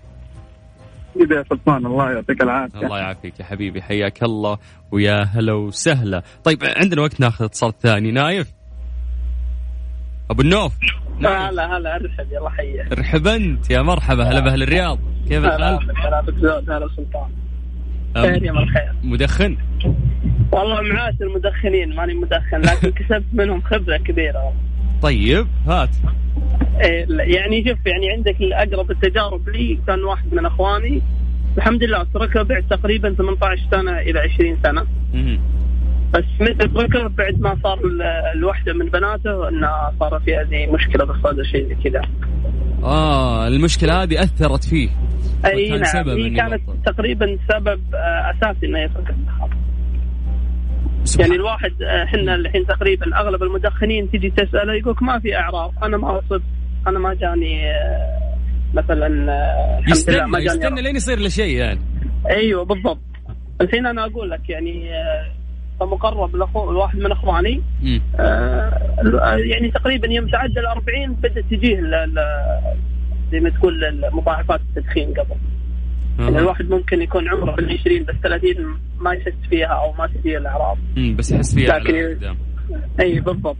كذا 1.15 1.39
يا 1.39 1.45
سلطان 1.51 1.87
الله 1.87 2.13
يعطيك 2.13 2.43
العافية. 2.43 2.81
الله 2.81 2.99
يعافيك 2.99 3.41
يا 3.41 3.45
حبيبي. 3.45 3.83
حياك 3.83 4.23
الله 4.23 4.59
ويا 4.93 5.23
هلا 5.23 5.53
وسهلا. 5.53 6.23
طيب 6.45 6.59
عندنا 6.65 7.03
وقت 7.03 7.21
ناخذ 7.21 7.45
اتصال 7.45 7.79
ثاني. 7.79 8.13
نايف؟ 8.13 8.53
أبو 10.31 10.43
النوف؟ 10.43 10.73
نايف. 11.19 11.37
هلا 11.37 11.77
هلا 11.77 11.97
ارحب. 11.97 12.33
يلا 12.33 12.51
حيه 12.51 12.89
ارحب 12.93 13.27
أنت. 13.27 13.71
يا 13.71 13.83
مرحبا. 13.83 14.25
هلا 14.25 14.41
بأهل 14.41 14.63
الرياض. 14.63 14.99
كيف 15.29 15.45
الحال؟ 15.45 15.79
هلا 15.97 16.21
بك 16.21 16.35
زود 16.35 16.71
هلا 16.71 16.89
سلطان. 16.97 17.31
خير 18.17 18.59
الخير 18.63 18.93
مدخن؟ 19.05 19.57
والله 20.53 20.81
معاشر 20.83 21.17
المدخنين 21.25 21.95
ماني 21.97 22.15
مدخن 22.15 22.61
لكن 22.61 22.91
كسبت 22.91 23.25
منهم 23.33 23.61
خبرة 23.63 23.97
كبيرة. 23.97 24.37
والله. 24.39 24.61
طيب 25.03 25.47
هات. 25.67 25.89
إيه، 26.81 27.07
يعني 27.11 27.65
شوف 27.69 27.87
يعني 27.87 28.11
عندك 28.11 28.37
اقرب 28.43 28.91
التجارب 28.91 29.49
لي 29.49 29.79
كان 29.87 30.05
واحد 30.05 30.35
من 30.35 30.47
أخواني. 30.47 31.03
الحمد 31.57 31.85
لله 31.85 32.07
تركه 32.15 32.43
بعد 32.43 32.65
تقريبا 32.71 33.15
18 33.15 33.63
سنة 33.71 33.99
إلى 33.99 34.19
20 34.21 34.57
سنة. 34.63 34.87
بس 36.15 36.25
متى 36.41 36.69
تركه 36.69 37.09
بعد 37.09 37.41
ما 37.41 37.57
صار 37.63 37.79
ال- 37.85 38.03
الوحدة 38.35 38.73
من 38.73 38.87
بناته 38.87 39.49
انها 39.49 39.95
صار 40.01 40.21
فيها 40.25 40.45
زي 40.45 40.67
مشكلة 40.67 41.05
بالصدر 41.05 41.43
شيء 41.45 41.69
زي 41.69 41.91
كذا. 41.91 42.03
آه 42.83 43.49
المشكلة 43.49 44.03
هذه 44.03 44.23
أثرت 44.23 44.65
فيه. 44.65 44.89
أي 45.47 45.71
نعم. 45.71 45.85
سبب 45.85 46.09
هي 46.19 46.31
كانت 46.31 46.63
يبطل. 46.69 46.83
تقريبا 46.87 47.39
سبب 47.53 47.81
آه، 47.95 48.31
أساسي 48.31 48.67
إنه 48.67 48.79
يترك 48.79 49.15
سبحان- 51.05 51.27
يعني 51.31 51.35
الواحد 51.41 51.83
آه، 51.83 52.05
إحنا 52.05 52.35
الحين 52.35 52.67
تقريبا 52.67 53.17
أغلب 53.21 53.43
المدخنين 53.43 54.11
تجي 54.11 54.31
تساله 54.31 54.75
يقولك 54.75 55.03
ما 55.03 55.19
في 55.19 55.37
اعراض 55.37 55.73
أنا 55.83 55.97
ما 55.97 56.19
اصب 56.19 56.43
أنا 56.87 56.99
ما 56.99 57.15
جاني 57.15 57.71
آه، 57.71 58.31
مثلا 58.75 59.09
لله 59.09 59.27
ما 59.87 59.91
يستنى 59.91 60.17
جاني 60.31 60.45
يستنى 60.45 60.83
لين 60.83 60.97
يصير 60.97 61.19
له 61.19 61.29
شيء 61.29 61.57
يعني. 61.59 61.81
أيوه 62.31 62.65
بالضبط. 62.65 63.01
الحين 63.61 63.87
أنا 63.87 64.05
أقول 64.07 64.31
لك 64.31 64.49
يعني 64.49 64.91
فمقرب 65.81 66.37
لاخو 66.37 66.71
الواحد 66.71 66.99
من 66.99 67.13
إخواني. 67.13 67.63
آه، 68.19 69.37
يعني 69.37 69.71
تقريبا 69.71 70.09
يوم 70.09 70.29
تعدى 70.29 70.61
ال 70.61 70.67
40 70.67 71.13
بدات 71.15 71.45
تجيه 71.51 71.81
زي 73.33 73.41
ما 73.41 73.51
تقول 73.51 74.01
مضاعفات 74.13 74.61
التدخين 74.61 75.09
قبل 75.09 75.37
يعني. 76.19 76.39
الواحد 76.39 76.71
ممكن 76.71 77.03
يكون 77.03 77.29
عمره 77.29 77.53
بال 77.57 77.79
20 77.81 78.03
بس 78.05 78.15
30 78.23 78.51
ما 79.01 79.13
يحس 79.13 79.33
فيها 79.51 79.67
أو 79.67 79.93
ما 79.93 80.07
تجيه 80.07 80.39
الأعراض 80.39 80.79
بس 81.17 81.33
يحس 81.33 81.55
فيها 81.55 81.79
لكن-. 81.79 82.37
إي 83.01 83.21
بالضبط 83.21 83.57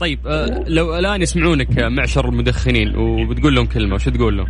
طيب 0.00 0.26
آه، 0.26 0.64
لو 0.68 0.98
الآن 0.98 1.22
يسمعونك 1.22 1.78
معشر 1.78 2.28
المدخنين 2.28 2.96
وبتقول 2.96 3.54
لهم 3.54 3.66
كلمة 3.66 3.94
وش 3.94 4.04
تقول 4.08 4.36
لهم؟ 4.36 4.48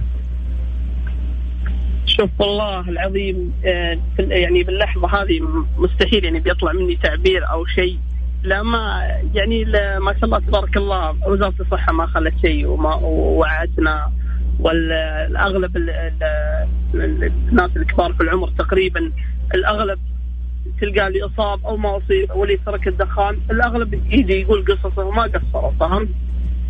شوف 2.06 2.30
والله 2.38 2.88
العظيم 2.88 3.52
آه، 3.64 3.98
في- 4.16 4.22
يعني 4.22 4.62
باللحظة 4.62 5.08
هذه 5.22 5.40
مستحيل 5.78 6.24
يعني 6.24 6.40
بيطلع 6.40 6.72
مني 6.72 6.96
تعبير 7.02 7.50
أو 7.50 7.66
شيء 7.66 7.98
لا 8.42 8.62
ما 8.62 9.02
يعني 9.34 9.64
ما 9.98 10.12
شاء 10.12 10.24
الله 10.24 10.38
تبارك 10.38 10.76
الله 10.76 11.28
وزارة 11.28 11.54
الصحة 11.60 11.92
ما 11.92 12.06
خلت 12.06 12.34
شيء 12.42 12.66
وما 12.66 12.94
ووعدنا 12.94 14.12
والأغلب 14.60 15.76
ال- 15.76 15.90
ال- 15.90 16.22
ال- 16.94 17.32
الناس 17.48 17.70
الكبار 17.76 18.12
في 18.12 18.22
العمر 18.22 18.48
تقريبا 18.58 19.12
الأغلب 19.54 19.98
تلقى 20.80 21.06
اللي 21.06 21.22
إصاب 21.24 21.66
أو 21.66 21.76
ما 21.76 21.96
أصيب 21.96 22.30
واللي 22.34 22.56
ترك 22.66 22.88
الدخان 22.88 23.38
الأغلب 23.50 23.94
يجي 23.94 24.40
يقول 24.40 24.64
قصصه 24.64 25.04
وما 25.04 25.22
قصروا 25.22 25.70
فهمت؟ 25.80 26.08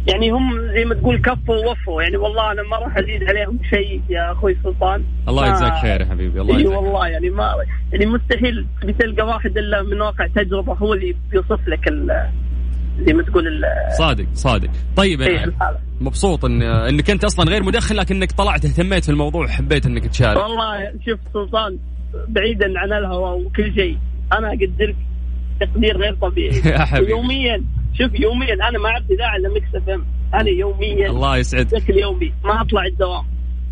يعني 0.09 0.31
هم 0.31 0.61
زي 0.75 0.85
ما 0.85 0.95
تقول 0.95 1.19
كفوا 1.23 1.55
ووفوا 1.57 2.03
يعني 2.03 2.17
والله 2.17 2.53
أنا 2.53 2.63
ما 2.63 2.77
راح 2.77 2.97
أزيد 2.99 3.25
عليهم 3.29 3.59
شيء 3.71 4.01
يا 4.11 4.33
أخوي 4.33 4.57
سلطان 4.65 5.05
الله 5.29 5.49
يجزاك 5.49 5.73
خير 5.83 6.01
يا 6.01 6.07
حبيبي 6.07 6.41
الله 6.41 6.59
يجزاك 6.61 6.77
والله 6.83 7.07
يعني 7.09 7.31
ما 7.31 7.53
يعني 7.93 8.07
مستحيل 8.07 8.67
بتلقى 8.85 9.27
واحد 9.27 9.59
إلا 9.59 9.83
من 9.83 10.01
واقع 10.01 10.27
تجربة 10.27 10.73
هو 10.73 10.95
اللي 10.95 11.15
بيوصف 11.31 11.69
لك 11.69 11.89
ال- 11.89 12.31
زي 13.07 13.13
ما 13.13 13.23
تقول 13.23 13.45
صادق 13.99 14.27
صادق 14.33 14.71
طيب 14.97 15.21
يا. 15.21 15.45
الحالة. 15.45 15.79
مبسوط 16.01 16.45
ان 16.45 16.63
إنك 16.63 17.11
أنت 17.11 17.25
أصلا 17.25 17.51
غير 17.51 17.63
مدخن 17.63 17.95
لكنك 17.97 18.33
طلعت 18.33 18.65
اهتميت 18.65 19.05
في 19.05 19.11
الموضوع 19.11 19.45
وحبيت 19.45 19.87
إنك 19.87 20.07
تشارك 20.07 20.37
والله 20.37 20.93
شوف 21.07 21.21
سلطان 21.33 21.79
بعيدا 22.29 22.67
عن 22.79 22.93
الهوى 22.93 23.43
وكل 23.45 23.75
شيء 23.75 23.99
أنا 24.33 24.49
أقدرك 24.49 24.97
تقدير 25.61 25.97
غير 25.97 26.15
طبيعي. 26.15 26.63
يوميا 27.11 27.65
شوف 27.99 28.21
يوميا 28.21 28.55
أنا 28.55 28.79
ما 28.79 28.89
أعرف 28.89 29.11
إذاعة 29.11 29.37
إلا 29.37 29.49
Mix 29.49 29.75
FM 29.75 30.07
أنا 30.35 30.49
يوميا 30.51 31.11
الله 31.11 31.37
يسعدك. 31.37 31.75
بشكل 31.75 31.99
يومي 31.99 32.33
ما 32.45 32.61
أطلع 32.61 32.85
الدوام. 32.85 33.25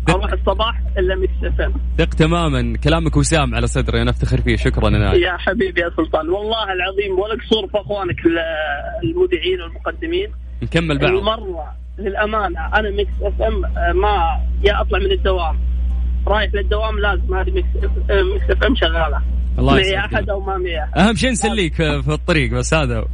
أروح 0.09 0.31
الصباح 0.33 0.81
إلا 0.97 1.15
Mix 1.15 1.43
FM 1.53 1.73
ثق 1.97 2.09
تماما. 2.09 2.77
كلامك 2.83 3.17
وسام 3.17 3.55
على 3.55 3.67
صدري. 3.67 4.01
أنا 4.01 4.09
أفتخر 4.11 4.41
فيه. 4.41 4.55
شكرا 4.55 4.87
أنا 4.87 5.13
يا 5.13 5.37
حبيبي 5.37 5.81
يا 5.81 5.89
سلطان. 5.97 6.29
والله 6.29 6.63
العظيم 6.73 7.19
ولا 7.19 7.33
قصور 7.33 7.67
في 7.67 7.77
أخوانك 7.77 8.25
ال- 8.25 8.39
المذيعين 9.03 9.61
والمقدمين. 9.61 10.27
نكمل 10.63 10.99
بعض. 10.99 11.11
المرة 11.11 11.75
للأمانة 11.97 12.59
أنا 12.79 12.89
Mix 12.89 13.11
FM 13.21 13.61
ما 14.01 14.41
يا 14.63 14.81
أطلع 14.81 14.99
من 14.99 15.11
الدوام. 15.11 15.59
رايح 16.27 16.53
للدوام 16.53 16.99
لازم 16.99 17.35
هذه 17.35 17.51
Mix 17.51 17.67
Mix 18.11 18.49
FM 18.51 18.75
شغالة. 18.75 19.21
الله 19.59 19.73
معي 19.73 19.81
يسعدك. 19.81 20.13
أحد 20.13 20.29
أو 20.29 20.39
ما 20.39 20.57
معي 20.57 20.83
أحد. 20.83 20.97
أهم 20.97 21.15
شيء 21.15 21.31
نسليك 21.31 21.75
في 21.75 22.09
الطريق 22.09 22.51
بس 22.51 22.73
هذا. 22.73 23.05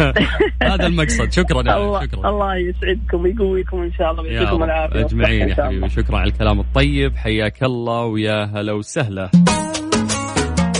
هذا 0.62 0.86
المقصد. 0.86 1.32
شكرا 1.32 1.62
يا 1.66 1.76
الله 1.76 2.06
شكرا. 2.06 2.30
الله 2.30 2.56
يسعدكم 2.56 3.22
ويقويكم 3.22 3.82
إن 3.82 3.92
شاء 3.92 4.10
الله 4.10 4.22
ويعطيكم 4.22 4.62
العافية. 4.62 5.04
أجمعين 5.04 5.48
يا 5.48 5.54
حبيبي. 5.54 5.88
شكرا 5.88 6.18
على 6.18 6.30
الكلام 6.30 6.60
الطيب. 6.60 7.16
حياك 7.16 7.62
الله 7.62 8.04
ويا 8.04 8.44
هلا 8.44 8.72
وسهلا. 8.72 9.30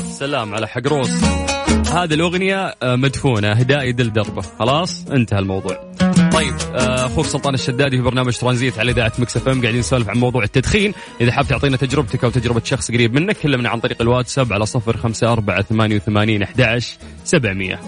سلام 0.09 0.55
على 0.55 0.68
حقروس 0.68 1.53
هذه 1.94 2.14
الأغنية 2.14 2.74
آه، 2.83 2.96
مدفونة 2.96 3.48
أهداء 3.48 3.85
يدل 3.85 4.12
دربة. 4.12 4.42
خلاص 4.59 5.04
انتهى 5.12 5.38
الموضوع. 5.38 5.92
طيب 6.33 6.54
آه، 6.74 7.07
أخوك 7.07 7.26
سلطان 7.26 7.54
الشدادي 7.54 7.96
في 7.96 8.02
برنامج 8.02 8.37
ترانزيت 8.37 8.78
على 8.78 8.90
إذاعة 8.92 9.12
Mix 9.18 9.37
FM 9.37 9.60
قاعدين 9.61 9.80
نسولف 9.80 10.09
عن 10.09 10.18
موضوع 10.18 10.42
التدخين. 10.42 10.94
إذا 11.20 11.33
حاب 11.33 11.48
تعطينا 11.48 11.76
تجربتك 11.76 12.24
أو 12.24 12.30
تجربة 12.30 12.62
شخص 12.64 12.90
قريب 12.90 13.14
منك 13.14 13.37
كلمنا 13.37 13.68
عن 13.68 13.80
طريق 13.80 14.02
الواتساب 14.02 14.52
على 14.52 14.66
صفر 14.66 14.96
خمسة 14.96 15.33
أربعة 15.33 15.62
ثمانية 15.62 15.96
وثمانين 15.96 16.42
أحد 16.42 16.83
سبعمية. 17.24 17.80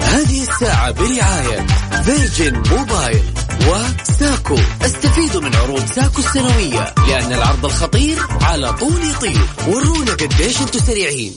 هذه 0.00 0.42
الساعة 0.42 0.90
برعاية 0.90 1.66
Virgin 2.02 2.62
Mobile 2.70 3.22
وساكو. 3.68 4.56
استفيدوا 4.82 5.40
من 5.40 5.54
عروض 5.54 5.84
ساكو 5.84 6.18
السنوية 6.18 6.94
لأن 7.08 7.32
العرض 7.32 7.64
الخطير 7.64 8.18
على 8.42 8.72
طول 8.72 9.02
يطير. 9.10 9.46
ورونا 9.68 10.12
قديش 10.12 10.60
أنتم 10.60 10.78
سريعين. 10.78 11.32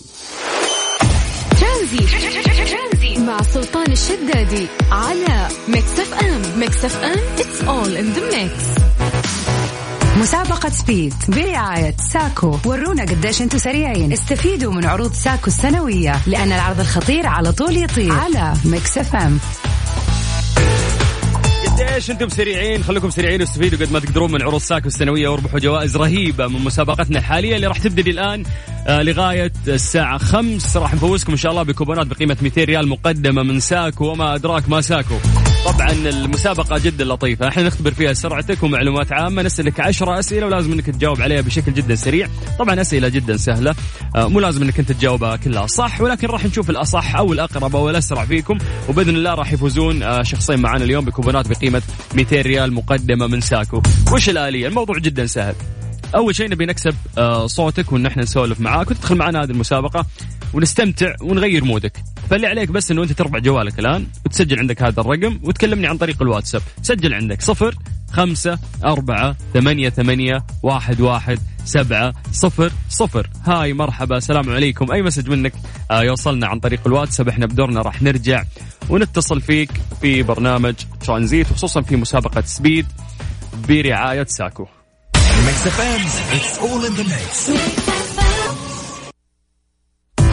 ترانزي. 1.87 3.17
مع 3.17 3.41
سلطان 3.41 3.91
الشدادي 3.91 4.67
على 4.91 5.47
Mix 5.67 5.99
FM 5.99 6.59
Mix 6.59 6.85
FM 6.85 7.17
it's 7.37 7.61
all 7.61 7.97
in 7.97 8.17
the 8.17 8.35
mix. 8.35 8.81
مسابقة 10.19 10.69
Speed 10.69 11.13
برعاية 11.27 11.95
ساكو. 12.13 12.57
ورونا 12.65 13.03
قديش 13.03 13.41
أنتم 13.41 13.57
سريعين. 13.57 14.13
استفيدوا 14.13 14.73
من 14.73 14.85
عروض 14.85 15.13
ساكو 15.13 15.47
السنوية 15.47 16.21
لأن 16.27 16.51
العرض 16.51 16.79
الخطير 16.79 17.27
على 17.27 17.51
طول 17.51 17.77
يطير. 17.77 18.13
على 18.13 18.53
Mix 18.65 18.97
FM 18.97 19.39
قديش 21.79 22.11
أنتم 22.11 22.29
سريعين؟ 22.29 22.83
خليكم 22.83 23.09
سريعين 23.09 23.41
واستفيدوا 23.41 23.85
قد 23.85 23.91
ما 23.91 23.99
تقدرون 23.99 24.31
من 24.31 24.41
عروض 24.41 24.61
ساكو 24.61 24.87
السنوية 24.87 25.27
واربحوا 25.27 25.59
جوائز 25.59 25.97
رهيبة 25.97 26.47
من 26.47 26.63
مسابقتنا 26.63 27.19
الحالية 27.19 27.55
اللي 27.55 27.67
راح 27.67 27.77
تبتدي 27.77 28.11
الآن 28.11 28.43
آه 28.87 29.01
لغاية 29.01 29.51
الساعة 29.67 30.17
5 30.17 30.79
راح 30.79 30.93
نفوزكم 30.93 31.31
إن 31.31 31.37
شاء 31.37 31.51
الله 31.51 31.63
بكوبونات 31.63 32.07
بقيمة 32.07 32.37
200 32.41 32.63
ريال 32.63 32.87
مقدمة 32.87 33.43
من 33.43 33.59
ساكو 33.59 34.05
وما 34.05 34.35
أدراك 34.35 34.69
ما 34.69 34.81
ساكو. 34.81 35.15
طبعا 35.67 35.91
المسابقة 35.91 36.77
جدا 36.77 37.05
لطيفة، 37.05 37.47
إحنا 37.47 37.63
نختبر 37.63 37.91
فيها 37.91 38.13
سرعتك 38.13 38.63
ومعلومات 38.63 39.11
عامة، 39.11 39.41
نسألك 39.41 39.79
10 39.79 40.19
أسئلة 40.19 40.45
ولازم 40.45 40.71
إنك 40.73 40.85
تجاوب 40.85 41.21
عليها 41.21 41.41
بشكل 41.41 41.73
جدا 41.73 41.95
سريع، 41.95 42.27
طبعا 42.59 42.81
أسئلة 42.81 43.07
جدا 43.07 43.37
سهلة، 43.37 43.75
آه، 44.15 44.27
مو 44.27 44.39
لازم 44.39 44.63
إنك 44.63 44.79
أنت 44.79 44.91
تجاوبها 44.91 45.35
كلها. 45.35 45.67
صح، 45.67 46.01
ولكن 46.01 46.27
راح 46.27 46.45
نشوف 46.45 46.69
الأصح 46.69 47.15
أو 47.15 47.33
الأقرب 47.33 47.75
أو 47.75 47.89
الأسرع 47.89 48.25
فيكم، 48.25 48.57
وبإذن 48.89 49.15
الله 49.15 49.33
راح 49.33 49.53
يفوزون 49.53 50.03
آه، 50.03 50.23
شخصين 50.23 50.59
معنا 50.59 50.83
اليوم 50.83 51.05
بكوبونات 51.05 51.47
بقيمة 51.47 51.81
200 52.15 52.41
ريال 52.41 52.73
مقدمة 52.73 53.27
من 53.27 53.41
ساكو. 53.41 53.81
وش 54.11 54.29
الآلية؟ 54.29 54.67
الموضوع 54.67 54.97
جدا 54.97 55.25
سهل. 55.25 55.55
أول 56.15 56.35
شيء 56.35 56.49
نبي 56.49 56.65
نكسب 56.65 56.95
آه، 57.17 57.47
صوتك 57.47 57.91
وان 57.91 58.05
إحنا 58.05 58.23
نسولف 58.23 58.59
معاك. 58.59 58.91
وتدخل 58.91 59.15
معنا 59.15 59.43
هذه 59.43 59.51
المسابقة 59.51 60.05
ونستمتع 60.53 61.15
ونغير 61.21 61.63
مودك. 61.63 62.03
فاللي 62.29 62.47
عليك 62.47 62.71
بس 62.71 62.91
إنه 62.91 63.03
أنت 63.03 63.11
ترفع 63.11 63.37
جوالك 63.37 63.79
الآن 63.79 64.07
وتسجل 64.25 64.59
عندك 64.59 64.83
هذا 64.83 65.01
الرقم 65.01 65.39
وتكلمني 65.43 65.87
عن 65.87 65.97
طريق 65.97 66.21
الواتساب. 66.21 66.61
سجل 66.81 67.13
عندك 67.13 67.41
صفر 67.41 67.75
خمسة 68.11 68.59
أربعة 68.85 69.35
ثمانية 69.53 69.89
ثمانية 69.89 70.43
واحد 70.63 71.01
واحد 71.01 71.39
سبعة 71.65 72.13
صفر 72.31 72.71
صفر. 72.89 73.29
هاي 73.45 73.73
مرحبا 73.73 74.19
سلام 74.19 74.49
عليكم. 74.49 74.91
أي 74.91 75.01
مسج 75.01 75.29
منك؟ 75.29 75.53
آه 75.91 76.03
يوصلنا 76.03 76.47
عن 76.47 76.59
طريق 76.59 76.81
الواتساب. 76.85 77.29
إحنا 77.29 77.45
بدورنا 77.45 77.81
راح 77.81 78.01
نرجع 78.01 78.43
ونتصل 78.89 79.41
فيك 79.41 79.71
في 80.01 80.23
برنامج 80.23 80.75
ترانزيت 81.05 81.51
وخصوصا 81.51 81.81
في 81.81 81.95
مسابقة 81.95 82.41
Speed 82.41 82.85
برعاية 83.67 84.27
ساكو. 84.29 84.67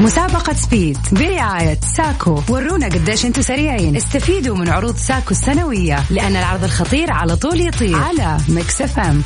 مسابقة 0.05 0.53
Speed 0.53 0.99
برعاية 1.13 1.79
ساكو. 1.97 2.43
ورونا 2.49 2.87
قديش 2.87 3.27
أنتم 3.27 3.43
سريعين. 3.43 3.97
استفيدوا 3.97 4.57
من 4.57 4.69
عروض 4.69 4.97
ساكو 4.97 5.31
السنوية 5.31 6.05
لأن 6.11 6.37
العرض 6.37 6.65
الخطير 6.65 7.13
على 7.13 7.37
طول 7.37 7.61
يطير. 7.61 7.97
على 7.97 8.39
Mix 8.49 8.83
FM. 8.83 9.23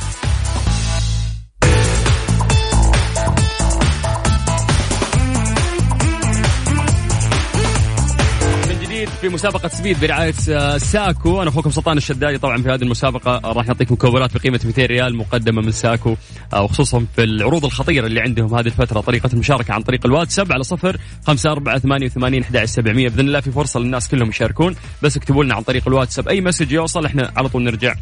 في 9.21 9.29
مسابقة 9.29 9.67
Speed 9.67 9.99
برعاية 9.99 10.33
آه، 10.49 10.77
ساكو. 10.77 11.41
أنا 11.41 11.49
أخوكم 11.49 11.71
سلطان 11.71 11.97
الشدادي 11.97 12.37
طبعا 12.37 12.61
في 12.61 12.69
هذه 12.69 12.81
المسابقة 12.81 13.31
آه، 13.35 13.53
راح 13.53 13.67
نعطيكم 13.67 13.95
كوبونات 13.95 14.37
بقيمة 14.37 14.59
200 14.65 14.85
ريال 14.85 15.15
مقدمة 15.15 15.61
من 15.61 15.71
ساكو 15.71 16.15
آه، 16.53 16.61
وخصوصا 16.61 17.05
في 17.15 17.23
العروض 17.23 17.65
الخطيرة 17.65 18.07
اللي 18.07 18.21
عندهم 18.21 18.55
هذه 18.55 18.65
الفترة. 18.65 19.01
طريقة 19.01 19.29
المشاركة 19.33 19.73
عن 19.73 19.81
طريق 19.81 20.05
الواتساب 20.05 20.53
على 20.53 20.63
صفر 20.63 20.97
خمسة 21.27 21.51
أربعة 21.51 21.79
ثمانية 21.79 22.05
وثمانين 22.05 22.43
سبعمية. 22.65 23.09
بإذن 23.09 23.27
الله 23.27 23.39
في 23.39 23.51
فرصة 23.51 23.79
للناس 23.79 24.09
كلهم 24.09 24.29
يشاركون. 24.29 24.75
بس 25.03 25.17
اكتبوا 25.17 25.43
لنا 25.43 25.55
عن 25.55 25.61
طريق 25.61 25.87
الواتساب 25.87 26.27
أي 26.27 26.41
message 26.41 26.71
يوصل 26.71 27.05
إحنا 27.05 27.31
على 27.35 27.49
طول 27.49 27.63
نرجع 27.63 27.95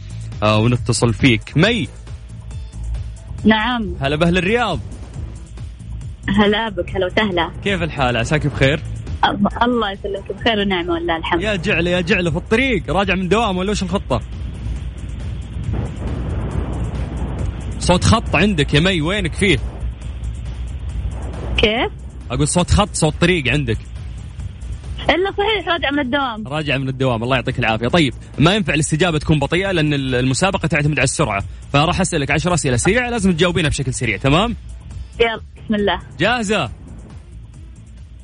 ونتصل 0.44 1.14
فيك. 1.14 1.42
مي. 1.56 1.88
نعم. 3.44 3.94
هلا 4.02 4.16
بأهل 4.16 4.38
الرياض. 4.38 4.80
هلا 6.30 6.70
بك 6.70 6.96
هلا 6.96 7.06
وسهلا. 7.06 7.52
كيف 7.64 7.84
الحال؟ 7.84 8.18
عساك 8.18 8.48
بخير؟ 8.48 8.80
الله- 9.26 9.92
يسلمك 9.92 10.32
بخير 10.32 10.60
ونعمة 10.60 10.94
والله 10.94 11.18
الحمد 11.18 11.42
يا 11.42 11.56
جعله 11.56 11.90
يا 11.90 12.02
جعله 12.02 12.32
في 12.32 12.38
الطريق 12.38 12.84
راجع 12.90 13.16
من 13.16 13.30
دوام 13.30 13.58
ولا 13.58 13.72
وش 13.72 13.84
الخطة؟ 13.84 14.22
صوت 17.80 18.04
خط 18.04 18.36
عندك 18.36 18.74
يا 18.74 18.80
مي 18.80 19.02
وينك 19.02 19.34
فيه؟ 19.34 19.58
كيف؟ 21.58 21.92
أقول 22.32 22.48
صوت 22.48 22.72
خط 22.72 22.90
صوت 22.94 23.14
طريق 23.22 23.48
عندك. 23.48 23.78
إلا 25.10 25.32
صحيح 25.32 25.68
راجع 25.68 25.92
من 25.92 26.00
الدوام. 26.00 26.48
راجع 26.48 26.78
من 26.78 26.90
الدوام 26.90 27.24
الله 27.24 27.36
يعطيك 27.36 27.60
العافية. 27.60 27.88
طيب 27.88 28.14
ما 28.40 28.56
ينفع 28.56 28.74
الاستجابة 28.74 29.18
تكون 29.18 29.40
بطيئة 29.40 29.72
لأن 29.72 29.94
المسابقة 29.94 30.68
تعتمد 30.68 31.00
على 31.00 31.04
السرعة. 31.04 31.44
فراح 31.74 32.02
أسألك 32.02 32.32
عشر 32.32 32.54
أسئلة 32.54 32.78
سريعة 32.78 33.10
لازم 33.10 33.32
تجاوبينها 33.34 33.70
بشكل 33.70 33.94
سريع 33.94 34.18
تمام؟ 34.18 34.56
يلا 35.20 35.42
بسم 35.66 35.76
الله. 35.76 36.00
جاهزة؟ 36.20 36.72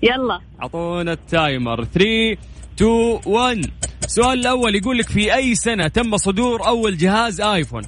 يلا. 0.03 0.39
أعطونا 0.61 1.13
التايمر. 1.13 1.83
3 1.83 2.37
2 2.77 3.19
1 3.25 3.71
السؤال 4.05 4.39
الأول 4.39 4.75
يقول 4.75 4.97
لك 4.97 5.09
في 5.09 5.35
أي 5.35 5.55
سنة 5.55 5.87
تم 5.87 6.17
صدور 6.17 6.67
أول 6.67 6.97
جهاز 6.97 7.41
آيفون؟ 7.41 7.83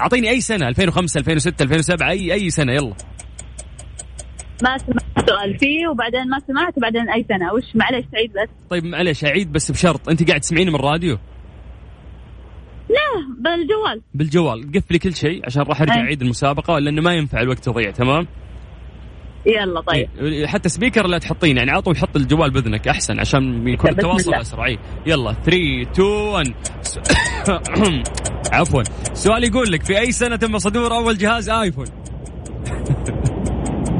أعطيني 0.00 0.30
أي 0.30 0.40
سنة؟ 0.40 0.68
2005 0.68 1.18
2006 1.18 1.62
2007 1.62 2.10
اي 2.10 2.32
أي 2.32 2.50
سنة؟ 2.50 2.72
يلا. 2.72 2.94
ما 4.62 4.78
سمعت 4.78 5.18
السؤال 5.18 5.58
فيه 5.58 5.88
وبعدين 5.88 6.28
ما 6.30 6.38
سمعت 6.46 6.78
وبعدين 6.78 7.10
أي 7.10 7.24
سنة. 7.28 7.52
وش 7.52 7.64
معلش 7.74 8.06
تعيد 8.12 8.30
بس. 8.32 8.48
طيب 8.70 8.84
معلش 8.84 9.24
أعيد 9.24 9.52
بس 9.52 9.70
بشرط. 9.70 10.08
أنت 10.08 10.28
قاعد 10.28 10.40
تسمعيني 10.40 10.70
من 10.70 10.76
الراديو؟ 10.76 11.18
لا 12.88 13.34
بالجوال. 13.38 14.02
بالجوال. 14.14 14.72
قفلي 14.72 14.98
كل 14.98 15.14
شيء 15.14 15.46
عشان 15.46 15.62
راح 15.62 15.80
أرجع. 15.80 15.94
أعيد 15.94 16.22
المسابقة 16.22 16.78
لأنه 16.78 17.02
ما 17.02 17.14
ينفع 17.14 17.40
الوقت 17.40 17.66
يضيع 17.66 17.90
تمام؟ 17.90 18.26
يلا 19.48 19.80
طيب. 19.80 20.08
إيه، 20.20 20.46
حتى 20.46 20.68
سبيكر 20.68 21.06
لا 21.06 21.18
تحطين 21.18 21.56
يعني 21.56 21.70
عطوا 21.70 21.92
يحط 21.92 22.16
الجوال 22.16 22.50
بإذنك 22.50 22.88
أحسن 22.88 23.20
عشان 23.20 23.68
يكون 23.68 23.90
بسم 23.90 23.98
التواصل. 23.98 24.34
أسرع. 24.34 24.66
إيه. 24.66 24.78
يلا 25.06 25.32
3 25.32 25.82
2 25.92 26.08
1 26.08 26.54
س- 26.82 26.98
عفوا. 28.52 28.82
السؤال 29.12 29.44
يقول 29.44 29.72
لك 29.72 29.82
في 29.82 29.98
أي 29.98 30.12
سنة 30.12 30.36
تم 30.36 30.58
صدور 30.58 30.94
أول 30.94 31.18
جهاز 31.18 31.48
آيفون؟ 31.50 31.86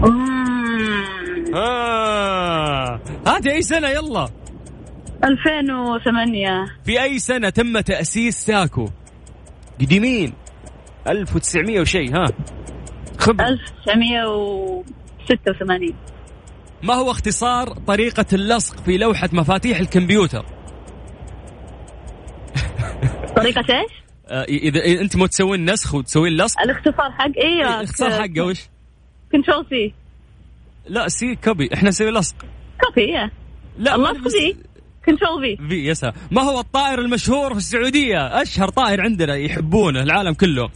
مم. 0.02 1.04
آه. 1.54 3.00
هاتي 3.26 3.52
أي 3.52 3.62
سنة 3.62 3.88
يلا. 3.88 4.28
2008 5.24 6.64
في 6.84 7.02
أي 7.02 7.18
سنة 7.18 7.48
تم 7.50 7.80
تأسيس 7.80 8.36
ساكو؟ 8.46 8.88
قديمين. 9.80 10.32
1900 11.08 11.80
وشيء 11.80 12.16
ها. 12.16 12.26
خبر 13.18 13.44
1986 15.30 15.94
ما 16.82 16.94
هو 16.94 17.10
اختصار 17.10 17.68
طريقة 17.72 18.26
اللصق 18.32 18.76
في 18.84 18.98
لوحة 18.98 19.28
مفاتيح 19.32 19.78
الكمبيوتر؟ 19.78 20.44
طريقة 23.36 23.60
إيش؟ 23.60 23.92
آه، 24.28 24.44
إذا 24.44 24.80
إذا 24.80 25.00
أنت 25.00 25.16
مو 25.16 25.26
تسوين 25.26 25.70
نسخ 25.70 25.94
وتسوين 25.94 26.32
لصق؟ 26.32 26.60
الاختصار 26.60 27.12
حق 27.12 27.30
إيه 27.36 27.78
الاختصار 27.78 28.10
حقه 28.10 28.42
وش؟ 28.42 28.60
control 29.32 29.66
C. 29.70 29.94
لا 30.86 31.08
C 31.08 31.36
copy. 31.36 31.70
إحنا 31.74 31.88
نسوي 31.88 32.10
لصق. 32.10 32.34
copy 32.84 33.30
لا 33.78 34.12
بس- 34.12 34.32
في 34.32 34.56
control 35.06 35.56
V 35.58 35.94
V 35.94 36.12
ما 36.30 36.42
هو 36.42 36.60
الطائر 36.60 36.98
المشهور 36.98 37.50
في 37.50 37.56
السعودية؟ 37.58 38.42
أشهر 38.42 38.68
طائر 38.68 39.00
عندنا 39.00 39.36
يحبونه 39.36 40.02
العالم 40.02 40.34
كله. 40.34 40.70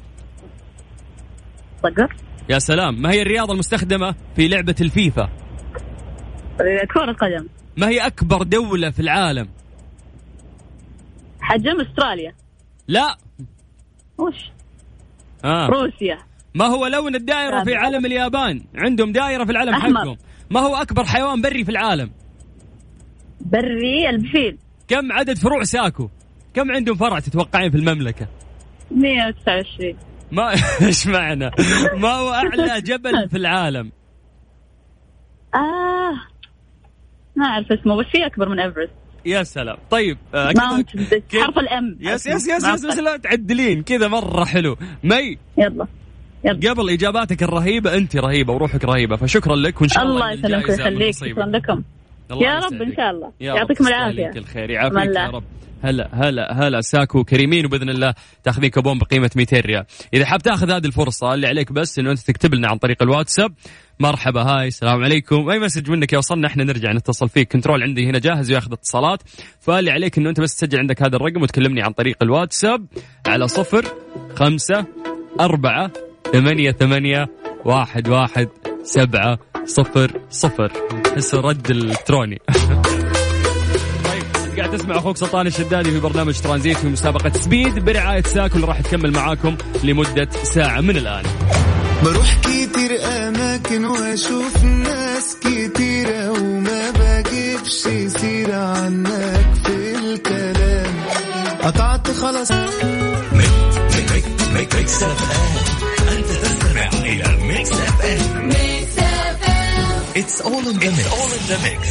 صقر 1.82 2.16
يا 2.52 2.58
سلام 2.58 3.02
ما 3.02 3.10
هي 3.10 3.22
الرياضة 3.22 3.52
المستخدمة 3.52 4.14
في 4.36 4.48
لعبة 4.48 4.74
الفيفا؟ 4.80 5.28
كرة 6.94 7.12
قدم 7.12 7.48
ما 7.76 7.88
هي 7.88 8.06
أكبر 8.06 8.42
دولة 8.42 8.90
في 8.90 9.00
العالم؟ 9.00 9.48
حجم 11.40 11.80
أستراليا 11.80 12.34
لا 12.88 13.16
وش؟ 14.18 14.50
آه. 15.44 15.66
روسيا 15.66 16.18
ما 16.54 16.64
هو 16.64 16.86
لون 16.86 17.14
الدائرة 17.14 17.64
في 17.64 17.74
علم 17.74 18.06
اليابان؟ 18.06 18.62
عندهم 18.74 19.12
دائرة 19.12 19.44
في 19.44 19.50
العلم 19.50 19.74
أحمر. 19.74 20.00
حقهم 20.00 20.16
ما 20.50 20.60
هو 20.60 20.76
أكبر 20.76 21.04
حيوان 21.04 21.42
بري 21.42 21.64
في 21.64 21.70
العالم؟ 21.70 22.10
بري 23.40 24.10
الفيل 24.10 24.58
كم 24.88 25.12
عدد 25.12 25.38
فروع 25.38 25.62
ساكو؟ 25.62 26.08
كم 26.54 26.70
عندهم 26.70 26.96
فرع 26.96 27.18
تتوقعين 27.18 27.70
في 27.70 27.76
المملكة؟ 27.76 28.26
129 28.90 29.96
ما 30.32 30.54
إيش 30.86 31.06
معنى؟ 31.06 31.50
ما 31.96 32.08
هو 32.12 32.32
أعلى 32.32 32.80
جبل 32.80 33.28
في 33.28 33.36
العالم؟ 33.36 33.92
آه 35.54 36.12
ما 37.36 37.46
أعرف 37.46 37.72
اسمه 37.72 37.96
بس 37.96 38.06
في 38.06 38.26
أكبر 38.26 38.48
من 38.48 38.60
إيفرست. 38.60 38.90
يا 39.26 39.42
سلام. 39.42 39.76
طيب 39.90 40.18
آه 40.34 40.52
حرف 41.34 41.58
ال 41.58 41.71
M. 41.71 41.96
yes 42.00 42.26
yes 42.26 42.48
yes 42.48 42.64
yes 42.64 42.86
بس 42.86 42.98
لا 42.98 43.16
تعدلين. 43.16 43.82
كذا 43.82 44.08
مرة 44.08 44.44
حلو. 44.44 44.76
مي 45.04 45.38
يلا 45.58 45.86
يلا. 46.44 46.70
قبل 46.70 46.90
إجاباتك 46.90 47.42
الرهيبة 47.42 47.94
أنت 47.94 48.16
رهيبة 48.16 48.52
وروحك 48.52 48.84
رهيبة 48.84 49.16
فشكرا 49.16 49.56
لك 49.56 49.80
وإن 49.80 49.88
شاء 49.88 50.02
الله 50.02 50.32
الله 50.32 50.32
يسلمك 50.32 50.68
ويخليك. 50.68 51.14
شكرا 51.14 51.46
لكم. 51.46 51.82
يا 52.30 52.58
رب. 52.58 52.82
إن 52.82 52.96
شاء 52.96 53.10
الله. 53.10 53.32
يعطيكم 53.40 53.86
العافية. 53.86 54.30
كل 54.30 54.44
خير 54.44 54.86
أمان 54.86 55.14
يعافيك. 55.14 55.16
يا 55.16 55.38
رب. 55.38 55.44
هلا 55.84 56.08
هلا 56.12 56.52
هلا. 56.52 56.80
ساكو 56.80 57.24
كريمين 57.24 57.66
وبإذن 57.66 57.90
الله 57.90 58.14
تاخذين 58.44 58.70
كوبون 58.70 58.98
بقيمة 58.98 59.30
200 59.36 59.60
ريال. 59.60 59.84
إذا 60.14 60.24
حاب 60.24 60.42
تاخذ 60.42 60.70
هذه 60.70 60.86
الفرصة 60.86 61.34
اللي 61.34 61.46
عليك 61.46 61.72
بس 61.72 61.98
إنه 61.98 62.10
أنت 62.10 62.18
تكتب 62.18 62.54
لنا 62.54 62.68
عن 62.68 62.78
طريق 62.78 63.02
الواتساب. 63.02 63.54
مرحبا 64.00 64.42
hi 64.42 64.66
السلام 64.66 65.02
عليكم. 65.04 65.50
أي 65.50 65.58
message 65.58 65.90
منك 65.90 66.12
يوصلنا 66.12 66.46
إحنا 66.46 66.64
نرجع 66.64 66.92
نتصل 66.92 67.28
فيك. 67.28 67.52
control 67.52 67.82
عندي 67.82 68.06
هنا 68.06 68.18
جاهز 68.18 68.50
وياخذ 68.50 68.72
اتصالات. 68.72 69.22
فاللي 69.60 69.90
عليك 69.90 70.18
إنه 70.18 70.30
أنت 70.30 70.40
بس 70.40 70.56
تسجل 70.56 70.78
عندك 70.78 71.02
هذا 71.02 71.16
الرقم 71.16 71.42
وتكلمني 71.42 71.82
عن 71.82 71.92
طريق 71.92 72.16
الواتساب. 72.22 72.86
على 73.26 73.48
صفر 73.48 73.84
خمسة 74.36 74.86
أربعة 75.40 75.90
ثمانية 76.32 76.72
ثمانية 76.72 77.26
واحد 77.64 78.08
واحد 78.08 78.48
سبعة 78.82 79.38
صفر 79.64 80.20
صفر. 80.30 80.72
تحسه 81.14 81.40
رد 81.40 81.70
الإلكتروني 81.70 82.40
طيب 84.04 84.24
قاعد 84.58 84.70
تسمع 84.78 84.96
أخوك 84.98 85.16
سلطان 85.16 85.46
الشدادي 85.46 85.90
في 85.90 86.00
برنامج 86.00 86.40
ترانزيت 86.40 86.76
في 86.76 86.86
مسابقة 86.88 87.32
سبيد 87.32 87.78
برعاية 87.84 88.22
ساكو 88.22 88.56
اللي 88.56 88.66
راح 88.66 88.80
تكمل 88.80 89.12
معاكم 89.12 89.56
لمدة 89.84 90.28
ساعة 90.42 90.80
من 90.80 90.96
الآن. 90.96 91.24
بروح 92.04 92.34
كتير 92.40 92.98
أماكن 93.04 93.84
وأشوف 93.84 94.64
ناس 94.64 95.36
كتيرة 95.40 96.30
وما 96.30 96.90
بجيبش 96.90 97.70
سيرة 98.20 98.54
عنك 98.56 99.54
في 99.64 99.94
الكلام. 99.98 100.94
قطعت 101.62 102.10
خلاص. 102.10 102.52
Mix 103.32 103.50
Mix 104.12 104.24
it's 110.42 110.48
all 110.48 110.64
in 110.64 111.46
the 111.48 111.62
mix 111.62 111.88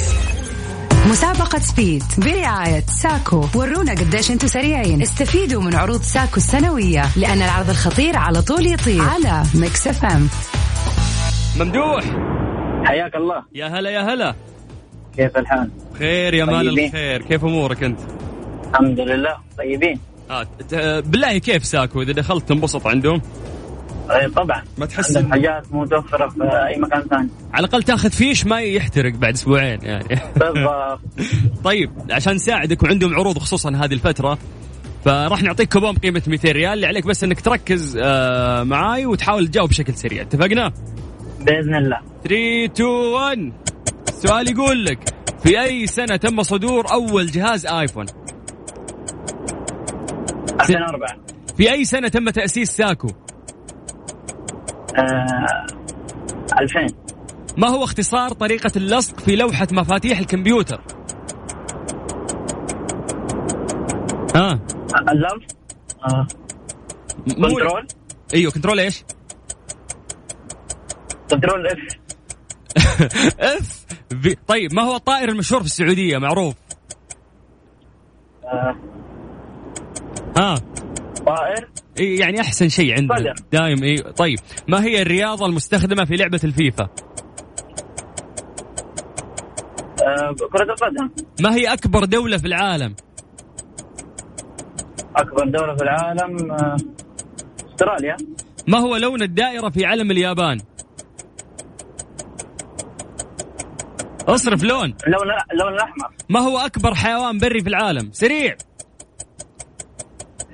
مسابقة 1.09 1.59
Speed 1.59 2.03
برعاية 2.17 2.83
ساكو. 2.85 3.47
ورونا 3.55 3.91
قديش 3.91 4.31
أنتم 4.31 4.47
سريعين. 4.47 5.01
استفيدوا 5.01 5.61
من 5.61 5.75
عروض 5.75 6.01
ساكو 6.01 6.37
السنوية 6.37 7.05
لأن 7.15 7.41
العرض 7.41 7.69
الخطير 7.69 8.17
على 8.17 8.41
طول 8.41 8.67
يطير. 8.67 9.01
على 9.01 9.43
Mix 9.55 9.87
FM. 9.87 10.29
ممدوح. 11.59 12.03
حياك 12.85 13.15
الله. 13.15 13.43
يا 13.53 13.67
هلا 13.67 13.89
يا 13.89 14.01
هلا. 14.01 14.35
كيف 15.17 15.37
الحال؟ 15.37 15.71
خير 15.99 16.33
يا 16.33 16.45
مال. 16.45 16.79
الخير. 16.79 17.21
كيف 17.21 17.43
أمورك 17.43 17.83
أنت؟ 17.83 17.99
الحمد 18.69 18.99
لله 18.99 19.37
طيبين. 19.57 19.99
آه 20.31 20.47
بالله 20.99 21.37
كيف 21.37 21.65
ساكو؟ 21.65 22.01
إذا 22.01 22.11
دخلت 22.11 22.49
تنبسط 22.49 22.87
عندهم؟ 22.87 23.21
طبعا. 24.35 24.63
ما 24.77 24.85
تحس 24.85 25.17
إن- 25.17 25.31
حاجات 25.31 25.63
متوفرة 25.71 26.27
في 26.29 26.43
أي 26.43 26.79
مكان 26.79 27.01
ثاني. 27.01 27.29
على 27.53 27.65
الأقل 27.65 27.83
تاخذ 27.83 28.09
فيش 28.11 28.45
ما 28.45 28.59
يحترق 28.61 29.13
بعد 29.13 29.33
أسبوعين 29.33 29.79
يعني. 29.83 30.19
بالضبط. 30.35 30.99
طيب 31.63 31.91
عشان 32.11 32.33
نساعدك 32.33 32.83
وعندهم 32.83 33.13
عروض 33.15 33.37
خصوصا 33.37 33.69
هذه 33.69 33.93
الفترة 33.93 34.37
فراح 35.05 35.43
نعطيك 35.43 35.73
كوبون 35.73 35.93
بقيمة 35.95 36.21
200 36.27 36.51
ريال 36.51 36.73
اللي 36.73 36.87
عليك 36.87 37.07
بس 37.07 37.23
إنك 37.23 37.41
تركز 37.41 37.97
آه 38.03 38.63
معاي 38.63 39.05
وتحاول 39.05 39.47
تجاوب 39.47 39.69
بشكل 39.69 39.93
سريع. 39.93 40.21
اتفقنا؟ 40.21 40.73
بإذن 41.39 41.75
الله. 41.75 41.97
3 42.23 42.65
2 42.65 42.89
1 42.89 43.53
السؤال 44.07 44.49
يقول 44.51 44.85
لك 44.85 44.99
في 45.43 45.61
أي 45.61 45.87
سنة 45.87 46.15
تم 46.15 46.43
صدور 46.43 46.91
أول 46.91 47.25
جهاز 47.27 47.65
آيفون؟ 47.65 48.05
2004 50.61 51.07
في 51.57 51.71
أي 51.71 51.85
سنة 51.85 52.07
تم 52.07 52.29
تأسيس 52.29 52.71
ساكو؟ 52.71 53.07
آه 54.95 55.65
2000 56.59 56.87
ما 57.57 57.67
هو 57.67 57.83
اختصار 57.83 58.29
طريقة 58.33 58.71
اللصق 58.75 59.19
في 59.19 59.35
لوحة 59.35 59.67
مفاتيح 59.71 60.19
الكمبيوتر؟ 60.19 60.81
ها 64.35 64.59
اللف 65.11 65.43
آه. 66.05 66.27
مو- 67.27 67.47
control 67.47 67.87
أيوه 68.33 68.51
control 68.51 68.79
إيش؟ 68.79 69.03
control 71.31 71.67
F 71.67 71.77
F 73.39 73.85
في 74.21 74.35
طيب 74.47 74.73
ما 74.73 74.81
هو 74.81 74.95
الطائر 74.95 75.29
المشهور 75.29 75.61
في 75.61 75.65
السعودية 75.67 76.17
معروف؟ 76.17 76.55
آه. 78.43 78.75
ها 80.37 80.55
طائر 81.25 81.57
إيه 81.57 81.70
يعني 81.99 82.41
أحسن 82.41 82.69
شيء 82.69 82.93
عندنا. 82.97 83.33
دايم 83.51 83.83
إي 83.83 83.97
طيب. 83.97 84.39
ما 84.67 84.83
هي 84.83 85.01
الرياضة 85.01 85.45
المستخدمة 85.45 86.05
في 86.05 86.15
لعبة 86.15 86.39
الفيفا؟ 86.43 86.89
آه، 90.03 90.35
كرة 90.51 90.63
القدم. 90.63 91.09
ما 91.41 91.55
هي 91.55 91.73
أكبر 91.73 92.05
دولة 92.05 92.37
في 92.37 92.47
العالم؟ 92.47 92.95
أكبر 95.15 95.45
دولة 95.45 95.75
في 95.75 95.83
العالم 95.83 96.51
آه، 96.51 96.77
أستراليا. 97.73 98.17
ما 98.67 98.79
هو 98.79 98.95
لون 98.95 99.21
الدائرة 99.21 99.69
في 99.69 99.85
علم 99.85 100.11
اليابان؟ 100.11 100.57
أصرف 104.27 104.63
لون. 104.63 104.95
اللون 105.07 105.23
اللون 105.53 105.73
الأحمر. 105.73 106.11
ما 106.29 106.39
هو 106.39 106.57
أكبر 106.57 106.95
حيوان 106.95 107.37
بري 107.37 107.61
في 107.61 107.69
العالم؟ 107.69 108.09
سريع. 108.11 108.55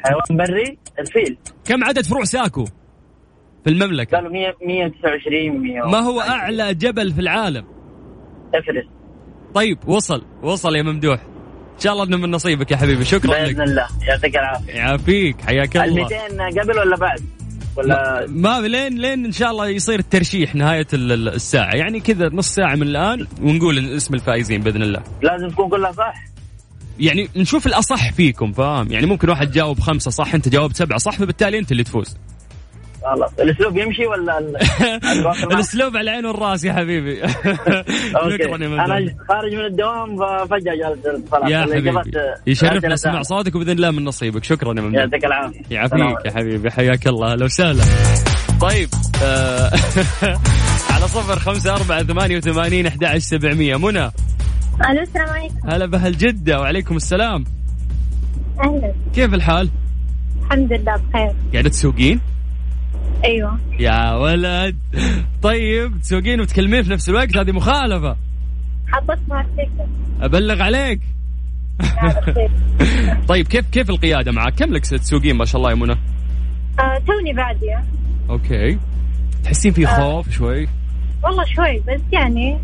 حيوان 0.03 0.45
بري؟ 0.45 0.77
الفيل. 0.99 1.37
كم 1.65 1.83
عدد 1.83 2.05
فروع 2.05 2.23
ساكو 2.23 2.65
في 3.63 3.69
المملكة؟ 3.69 4.17
قالوا 4.17 4.31
100 4.31 4.53
129 4.67 5.61
100 5.61 5.81
ما 5.91 5.99
هو 5.99 6.21
أعلى 6.21 6.73
جبل 6.73 7.13
في 7.13 7.21
العالم؟ 7.21 7.65
افرست 8.55 8.87
طيب 9.53 9.77
وصل. 9.87 10.25
وصل 10.43 10.75
يا 10.75 10.81
ممدوح. 10.83 11.19
إن 11.75 11.79
شاء 11.79 11.93
الله 11.93 12.03
إنه 12.03 12.17
من 12.17 12.31
نصيبك 12.31 12.71
يا 12.71 12.77
حبيبي. 12.77 13.05
شكرا 13.05 13.45
لك. 13.45 13.59
الله. 13.59 13.87
يعطيك 14.07 14.35
العافية. 14.37 14.73
يعافيك. 14.73 15.41
حياك 15.41 15.77
ال 15.77 15.81
الله. 15.83 16.03
200 16.03 16.61
قبل 16.61 16.79
ولا 16.79 16.95
بعد؟ 16.97 17.21
ولا 17.77 18.25
ما 18.29 18.59
لين 18.59 18.97
لين 18.97 19.25
إن 19.25 19.31
شاء 19.31 19.51
الله 19.51 19.67
يصير 19.67 19.99
الترشيح 19.99 20.55
نهاية 20.55 20.87
ال- 20.93 21.11
ال- 21.11 21.29
الساعة. 21.29 21.75
يعني 21.75 21.99
كذا 21.99 22.29
نص 22.33 22.55
ساعة 22.55 22.75
من 22.75 22.83
الآن 22.83 23.27
ونقول 23.41 23.95
اسم 23.95 24.13
الفائزين 24.13 24.61
بإذن 24.61 24.81
الله. 24.81 25.03
لازم 25.21 25.49
تكون 25.49 25.69
كلها 25.69 25.91
صح؟ 25.91 26.13
يعني 26.99 27.29
نشوف 27.35 27.67
الأصح 27.67 28.11
فيكم 28.11 28.51
فاهم؟ 28.51 28.91
يعني 28.91 29.05
ممكن 29.05 29.29
واحد 29.29 29.51
جاوب 29.51 29.79
خمسة 29.79 30.11
صح 30.11 30.33
أنت 30.33 30.49
جاوبت 30.49 30.75
سبعة 30.75 30.97
صح 30.99 31.17
فبالتالي 31.17 31.59
أنت 31.59 31.71
اللي 31.71 31.83
تفوز. 31.83 32.17
خلاص 33.03 33.31
الأسلوب 33.39 33.77
يمشي 33.77 34.07
ولا 34.07 34.39
الأسلوب 35.51 35.97
على 35.97 36.09
العين 36.09 36.25
والراس 36.25 36.63
يا 36.63 36.73
حبيبي. 36.73 37.23
أنا 37.23 39.15
خارج 39.29 39.53
من 39.53 39.65
الدوام 39.65 40.17
فجأة 40.45 40.73
جالس 40.75 41.25
يا 41.49 41.61
حبيبي. 41.61 42.01
يشرفنا 42.47 42.95
سهلة. 42.95 43.21
صوتك 43.21 43.55
وبإذن 43.55 43.69
الله 43.69 43.91
من 43.91 44.03
نصيبك. 44.03 44.43
شكرا 44.43 44.73
يا 44.77 44.81
ممدوح 44.81 45.01
يعطيك 45.01 45.25
العافية. 45.25 45.61
يعافيك 45.71 46.25
يا 46.25 46.31
حبيبي. 46.31 46.71
حياك 46.71 47.07
الله. 47.07 47.31
أهلا 47.31 47.45
وسهلا. 47.45 47.83
طيب 48.61 48.89
آه 49.23 49.71
على 50.93 51.07
صفر 51.07 51.39
خمسة 51.39 51.75
أربعة 51.75 52.03
ثمانية 52.03 52.37
وثمانين 52.37 52.85
أحد 52.85 53.03
عشر 53.03 53.19
سبعمية. 53.19 53.75
منى. 53.77 54.11
ألو 54.85 55.01
السلام 55.01 55.29
عليكم. 55.29 55.69
هلا 55.69 55.85
بأهل 55.85 56.17
جدة 56.17 56.59
وعليكم 56.59 56.95
السلام. 56.95 57.43
أهلا. 58.59 58.93
كيف 59.13 59.33
الحال؟ 59.33 59.69
الحمد 60.43 60.73
لله 60.73 60.95
بخير. 60.95 61.35
قاعدة 61.53 61.69
تسوقين؟ 61.69 62.19
أيوه. 63.23 63.59
يا 63.79 64.13
ولد. 64.13 64.75
طيب 65.41 66.01
تسوقين 66.01 66.41
وتكلمين 66.41 66.83
في 66.83 66.91
نفس 66.91 67.09
الوقت؟ 67.09 67.37
هذه 67.37 67.51
مخالفة. 67.51 68.17
حطيت 68.87 69.19
مع 69.29 69.41
السكر 69.41 69.87
أبلغ 70.21 70.61
عليك. 70.61 71.01
طيب 73.29 73.47
كيف 73.47 73.69
كيف 73.69 73.89
القيادة 73.89 74.31
معك؟ 74.31 74.55
كم 74.55 74.73
لك 74.73 74.85
تسوقين 74.85 75.35
ما 75.35 75.45
شاء 75.45 75.57
الله 75.57 75.69
يا 75.69 75.75
منى؟ 75.75 75.91
آه 76.79 77.01
توني 77.07 77.33
بادية. 77.33 77.83
okay. 78.29 78.79
تحسين 79.43 79.73
في 79.73 79.85
خوف 79.85 80.29
شوي؟ 80.29 80.67
والله 81.23 81.45
شوي 81.45 81.79
بس 81.79 82.01
يعني 82.11 82.57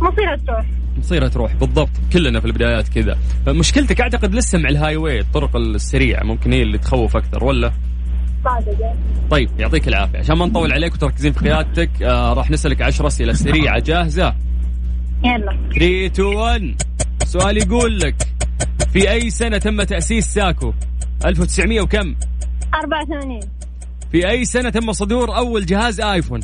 مصيرها 0.00 0.36
تروح. 0.46 0.66
مصيرها 0.98 1.28
تروح 1.28 1.54
بالضبط. 1.54 1.90
كلنا 2.12 2.40
في 2.40 2.46
البدايات 2.46 2.88
كذا. 2.88 3.18
مشكلتك 3.48 4.00
أعتقد 4.00 4.34
لسه 4.34 4.58
مع 4.58 4.68
ال 4.68 4.96
highway 4.96 5.20
الطرق 5.20 5.56
السريعة. 5.56 6.24
ممكن 6.24 6.52
هي 6.52 6.62
اللي 6.62 6.78
تخوف 6.78 7.16
أكثر 7.16 7.44
ولا؟ 7.44 7.72
صادقة 8.44 8.94
طيب 9.30 9.50
يعطيك 9.58 9.88
العافية. 9.88 10.18
عشان 10.18 10.36
ما 10.36 10.46
نطول 10.46 10.72
عليك 10.72 10.94
وتركزين 10.94 11.32
في 11.32 11.48
قيادتك 11.48 12.02
آه 12.02 12.32
راح 12.32 12.50
نسألك 12.50 12.82
10 12.82 13.06
أسئلة 13.06 13.32
سريعة. 13.32 13.78
جاهزة؟ 13.78 14.34
يلا. 15.24 15.58
3 15.74 16.06
2 16.06 16.26
1 16.36 16.82
سؤال 17.24 17.56
يقول 17.56 17.98
لك 18.00 18.14
في 18.92 19.10
أي 19.10 19.30
سنة 19.30 19.58
تم 19.58 19.82
تأسيس 19.82 20.26
ساكو؟ 20.26 20.74
1900 21.24 21.80
وكم؟ 21.80 22.14
84 22.74 23.40
في 24.12 24.28
أي 24.30 24.44
سنة 24.44 24.70
تم 24.70 24.92
صدور 24.92 25.36
أول 25.36 25.66
جهاز 25.66 26.00
آيفون؟ 26.00 26.40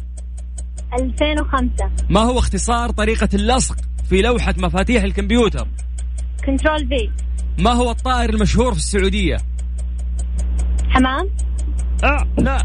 2005 1.00 1.90
ما 2.10 2.20
هو 2.20 2.38
اختصار 2.38 2.90
طريقة 2.90 3.28
اللصق؟ 3.34 3.76
في 4.08 4.22
لوحة 4.22 4.54
مفاتيح 4.58 5.02
الكمبيوتر. 5.02 5.68
كنترول 6.46 6.88
في. 6.88 7.10
ما 7.58 7.70
هو 7.70 7.90
الطائر 7.90 8.30
المشهور 8.30 8.72
في 8.72 8.78
السعودية؟ 8.78 9.36
حمام. 10.88 11.28
آه 12.04 12.26
لا. 12.38 12.58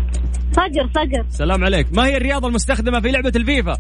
صقر 0.52 0.90
صقر. 0.96 1.26
سلام 1.30 1.64
عليك. 1.64 1.88
ما 1.94 2.06
هي 2.06 2.18
الرياضة 2.18 2.48
المستخدمة 2.48 3.00
في 3.00 3.12
لعبة 3.12 3.32
الفيفا؟ 3.36 3.78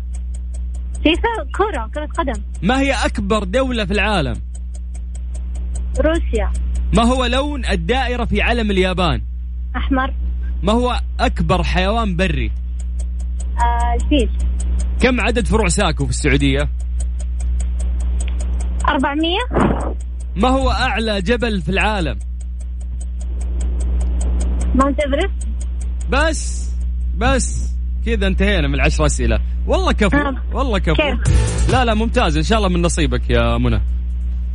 فيفا 1.03 1.51
كرة 1.55 1.89
كرة 1.93 2.05
قدم. 2.05 2.41
ما 2.61 2.79
هي 2.79 2.91
أكبر 2.91 3.43
دولة 3.43 3.85
في 3.85 3.91
العالم؟ 3.91 4.41
روسيا. 5.99 6.51
ما 6.93 7.03
هو 7.03 7.25
لون 7.25 7.65
الدائرة 7.65 8.25
في 8.25 8.41
علم 8.41 8.71
اليابان؟ 8.71 9.21
أحمر. 9.75 10.13
ما 10.63 10.73
هو 10.73 11.01
أكبر 11.19 11.63
حيوان 11.63 12.15
بري؟ 12.15 12.51
آه 13.57 14.03
الفيل. 14.03 14.29
كم 14.99 15.21
عدد 15.21 15.47
فروع 15.47 15.67
ساكو 15.67 16.05
في 16.05 16.09
السعودية؟ 16.09 16.69
400 18.89 19.37
ما 20.35 20.49
هو 20.49 20.71
أعلى 20.71 21.21
جبل 21.21 21.61
في 21.61 21.69
العالم؟ 21.69 22.19
Mount 24.75 24.99
Everest. 24.99 25.47
بس 26.09 26.69
بس. 27.17 27.73
كذا 28.05 28.27
انتهينا 28.27 28.67
من 28.67 28.73
العشر 28.75 29.05
أسئلة. 29.05 29.39
والله 29.67 29.91
كفو 29.91 30.17
آه. 30.17 30.35
والله 30.53 30.79
كفو. 30.79 30.93
كيف؟ 30.93 31.71
لا 31.71 31.85
لا 31.85 31.93
ممتاز. 31.93 32.37
إن 32.37 32.43
شاء 32.43 32.57
الله 32.57 32.69
من 32.69 32.81
نصيبك 32.81 33.29
يا 33.29 33.57
منى. 33.57 33.81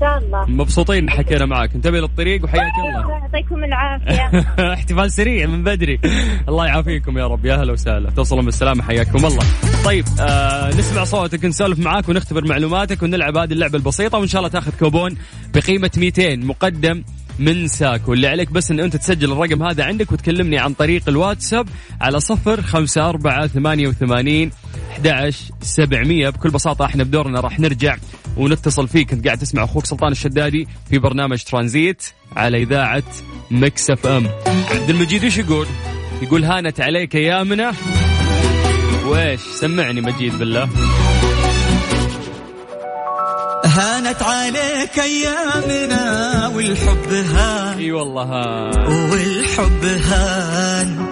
شاء 0.01 0.19
الله 0.19 0.45
مبسوطين 0.49 1.11
حكينا 1.11 1.47
معك 1.47 1.75
انتبه 1.75 2.01
للطريق 2.01 2.45
وحياك 2.45 2.73
الله. 2.79 3.11
يعطيكم 3.11 3.65
العافية. 3.65 4.39
احتفال 4.75 5.13
سريع 5.13 5.47
من 5.47 5.65
بدري. 5.65 6.01
الله 6.49 6.67
يعافيكم 6.67 7.19
يا 7.19 7.27
رب. 7.27 7.45
يا 7.45 7.57
هلا 7.57 7.73
وسهلا. 7.73 8.11
توصلوا 8.11 8.43
بالسلامة. 8.43 8.83
حياكم 8.83 9.27
الله. 9.27 9.45
طيب 9.85 10.05
آه 10.21 10.69
نسمع 10.69 11.05
صوتك 11.05 11.45
نسولف 11.45 11.79
معاك 11.79 12.09
ونختبر 12.09 12.49
معلوماتك 12.49 13.03
ونلعب 13.03 13.37
هذه 13.37 13.53
اللعبة 13.53 13.79
البسيطة 13.79 14.19
وإن 14.19 14.29
شاء 14.29 14.39
الله 14.39 14.51
تأخذ 14.51 14.73
كوبون 14.79 15.17
بقيمة 15.55 15.91
200 15.97 16.37
مقدم 16.37 17.05
من 17.39 17.69
ساكو. 17.69 18.13
اللي 18.13 18.27
عليك 18.27 18.53
بس 18.53 18.71
إن 18.71 18.81
أنت 18.81 18.97
تسجل 18.97 19.33
الرقم 19.33 19.63
هذا 19.63 19.85
عندك 19.85 20.13
وتكلمني 20.13 20.59
عن 20.59 20.75
طريق 20.75 21.09
الواتساب 21.09 21.69
على 22.01 22.21
صفر 22.21 22.63
خمسة 22.63 23.09
أربعة 23.09 23.47
ثمانية 23.47 23.89
وثمانين 23.89 24.51
11 24.93 25.53
700 25.61 26.29
بكل 26.29 26.51
بساطة 26.51 26.85
إحنا 26.85 27.05
بدورنا 27.05 27.41
راح 27.41 27.61
نرجع 27.61 27.97
ونتصل 28.39 28.89
فيك 28.89 29.13
أنت 29.13 29.27
قاعد 29.27 29.39
تسمع 29.39 29.65
أخوك 29.65 29.87
سلطان 29.87 30.13
الشدادي 30.13 30.69
في 30.91 30.99
برنامج 30.99 31.43
ترانزيت 31.43 32.03
على 32.37 32.63
إذاعة 32.63 33.03
Mix 33.51 33.91
FM. 33.91 34.27
عبد 34.71 34.91
المجيد 34.91 35.25
إيش 35.25 35.39
يقول؟ 35.39 35.67
يقول 36.23 36.45
هانت 36.45 36.81
عليك 36.81 37.15
يا 37.15 37.43
منى. 37.43 37.71
وإيش؟ 39.07 39.41
سمعني 39.41 40.01
مجيد 40.01 40.39
بالله. 40.39 40.69
هانت 43.65 44.23
عليك 44.23 44.99
ايامنا 44.99 46.47
والحب 46.49 47.13
هان. 47.13 47.79
إي 47.79 47.93
والله 47.93 48.23
هان. 48.23 49.11
والحب 49.11 49.85
هان. 49.85 51.07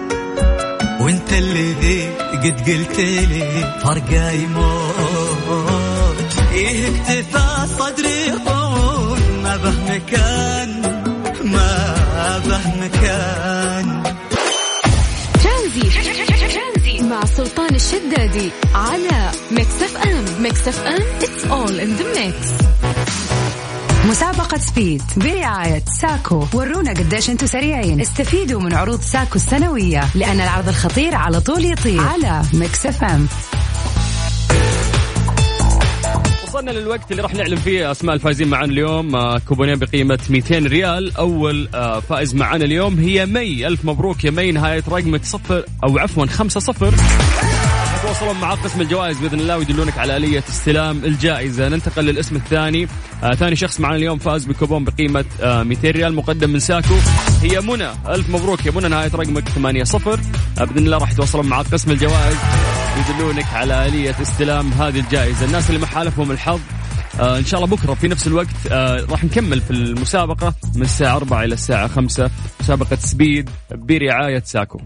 وإنت 1.01 1.33
اللي 1.33 2.07
قد 2.43 2.69
قلت 2.69 2.99
لي 2.99 3.73
فرقا 3.83 4.31
يموت. 4.31 5.36
إيه 6.57 6.87
اكتفى 6.87 7.67
صدري 7.79 8.31
طول 8.45 9.19
ما 9.43 9.57
به 9.57 9.93
مكان 9.93 10.81
ما 11.43 11.95
به 12.45 12.85
مكان 12.85 14.03
ترانزي 15.43 17.01
مع 17.01 17.25
سلطان 17.25 17.75
الشدادي 17.75 18.51
على 18.75 19.31
Mix 19.51 19.81
FM 19.81 20.25
Mix 20.43 20.67
FM 20.67 21.03
it's 21.21 21.43
all 21.51 21.79
in 21.79 21.91
the 21.99 22.19
mix. 22.19 22.63
مسابقة 24.05 24.57
speed 24.57 25.01
برعاية 25.17 25.83
ساكو. 26.01 26.45
ورونا 26.53 26.91
قديش 26.91 27.29
أنتم 27.29 27.47
سريعين. 27.47 28.01
استفيدوا 28.01 28.61
من 28.61 28.73
عروض 28.73 29.01
ساكو 29.01 29.35
السنوية 29.35 30.03
لأن 30.15 30.41
العرض 30.41 30.67
الخطير 30.67 31.15
على 31.15 31.39
طول 31.41 31.65
يطير. 31.65 32.01
على 32.01 32.41
Mix 32.53 32.85
FM 32.85 33.27
وصلنا 36.57 36.71
للوقت 36.71 37.11
اللي 37.11 37.21
راح 37.21 37.33
نعلن 37.33 37.55
فيه 37.55 37.91
أسماء 37.91 38.15
الفائزين 38.15 38.47
معنا 38.47 38.65
اليوم. 38.65 39.15
آه، 39.15 39.37
كوبونين 39.47 39.79
بقيمة 39.79 40.19
200 40.29 40.65
ريال. 40.67 41.17
أول 41.17 41.69
آه، 41.75 41.99
فائز 41.99 42.35
معنا 42.35 42.65
اليوم 42.65 42.99
هي 42.99 43.25
مي. 43.25 43.67
ألف 43.67 43.85
مبروك 43.85 44.23
يا 44.23 44.31
مي. 44.31 44.51
نهاية 44.51 44.83
رقمك 44.89 45.25
صفر 45.25 45.63
أو 45.83 45.97
عفوا 45.97 46.25
خمسة 46.25 46.59
صفر. 46.59 46.93
يتواصلون 47.99 48.39
مع 48.41 48.53
قسم 48.53 48.81
الجوائز 48.81 49.17
بإذن 49.19 49.39
الله 49.39 49.57
ويدلونك 49.57 49.97
على 49.97 50.17
آلية 50.17 50.43
استلام 50.49 51.05
الجائزة. 51.05 51.69
ننتقل 51.69 52.05
للاسم 52.05 52.35
الثاني. 52.35 52.87
آه 53.23 53.33
ثاني 53.33 53.55
شخص 53.55 53.79
معنا 53.79 53.95
اليوم 53.95 54.17
فاز 54.17 54.45
بكوبون 54.45 54.83
بقيمة 54.83 55.25
آه 55.41 55.63
200 55.63 55.91
ريال 55.91 56.15
مقدم 56.15 56.49
من 56.49 56.59
ساكو. 56.59 56.95
هي 57.41 57.61
منى. 57.61 57.89
ألف 58.07 58.29
مبروك 58.29 58.65
يا 58.65 58.71
منى. 58.71 58.87
نهاية 58.87 59.11
رقمك 59.15 59.49
8 59.49 59.83
0 59.83 60.19
آه 60.59 60.63
بإذن 60.63 60.85
الله 60.85 60.97
راح 60.97 61.11
يتواصلون 61.11 61.45
مع 61.45 61.61
قسم 61.61 61.91
الجوائز. 61.91 62.37
يدلونك 62.99 63.45
على 63.53 63.85
آلية 63.87 64.15
استلام 64.21 64.71
هذه 64.71 64.99
الجائزة. 64.99 65.45
الناس 65.45 65.69
اللي 65.69 65.81
ما 65.81 65.87
حالفهم 65.87 66.31
الحظ 66.31 66.59
آه 67.19 67.37
إن 67.37 67.45
شاء 67.45 67.63
الله 67.63 67.75
بكرة 67.75 67.93
في 67.93 68.07
نفس 68.07 68.27
الوقت 68.27 68.47
آه 68.71 69.05
راح 69.09 69.23
نكمل 69.23 69.61
في 69.61 69.71
المسابقة 69.71 70.53
من 70.75 70.81
الساعة 70.81 71.15
4 71.15 71.43
إلى 71.43 71.53
الساعة 71.53 71.87
5 71.87 72.29
مسابقة 72.59 72.95
سبيد 72.95 73.49
برعاية 73.71 74.41
ساكو. 74.45 74.79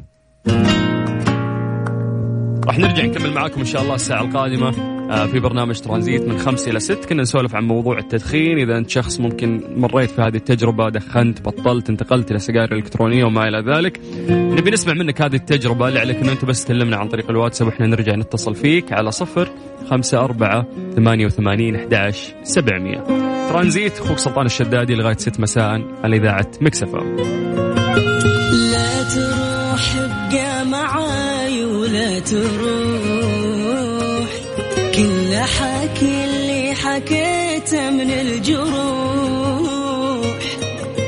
راح 2.65 2.77
نرجع 2.77 3.03
نكمل 3.05 3.33
معاكم 3.33 3.59
إن 3.59 3.65
شاء 3.65 3.81
الله 3.81 3.95
الساعة 3.95 4.21
القادمة. 4.21 5.00
في 5.11 5.39
برنامج 5.39 5.79
ترانزيت 5.79 6.21
من 6.27 6.37
خمسة 6.37 6.71
إلى 6.71 6.79
ست. 6.79 7.05
كنا 7.05 7.21
نسولف 7.21 7.55
عن 7.55 7.63
موضوع 7.63 7.97
التدخين. 7.97 8.59
إذا 8.59 8.77
أنت 8.77 8.89
شخص 8.89 9.19
ممكن 9.19 9.61
مريت 9.77 10.11
في 10.11 10.21
هذه 10.21 10.35
التجربة 10.35 10.89
دخنت 10.89 11.41
بطلت 11.41 11.89
انتقلت 11.89 12.31
إلى 12.31 12.39
سجائر 12.39 12.75
إلكترونية 12.75 13.23
وما 13.25 13.47
إلى 13.47 13.75
ذلك 13.75 13.99
نبي 14.29 14.71
نسمع 14.71 14.93
منك 14.93 15.21
هذه 15.21 15.35
التجربة. 15.35 15.87
اللي 15.87 15.99
عليك 15.99 16.17
أنه 16.17 16.31
أنت 16.31 16.45
بس 16.45 16.65
تكلمنا 16.65 16.97
عن 16.97 17.07
طريق 17.07 17.29
الواتساب 17.29 17.67
وإحنا 17.67 17.87
نرجع 17.87 18.15
نتصل 18.15 18.55
فيك 18.55 18.93
على 18.93 19.11
صفر 19.11 19.49
خمسة 19.89 20.23
أربعة 20.23 20.65
ثمانية 20.95 21.25
وثمانين 21.25 21.75
أحداش 21.75 22.33
سبعمية. 22.43 23.03
ترانزيت 23.49 23.99
أخوك 23.99 24.17
سلطان 24.17 24.45
الشدادي 24.45 24.95
لغاية 24.95 25.17
ست 25.17 25.39
مساء 25.39 25.81
على 26.03 26.17
إذاعة 26.17 26.51
مكسفة 26.61 26.99
لا 28.71 29.03
تروح 29.03 29.95
ابقى 29.95 30.65
معاي 30.65 31.65
ولا 31.65 32.19
تروح 32.19 32.90
كل 35.01 35.35
حكي 35.35 36.25
اللي 36.25 36.75
حكيته 36.75 37.89
من 37.89 38.11
الجروح. 38.11 39.61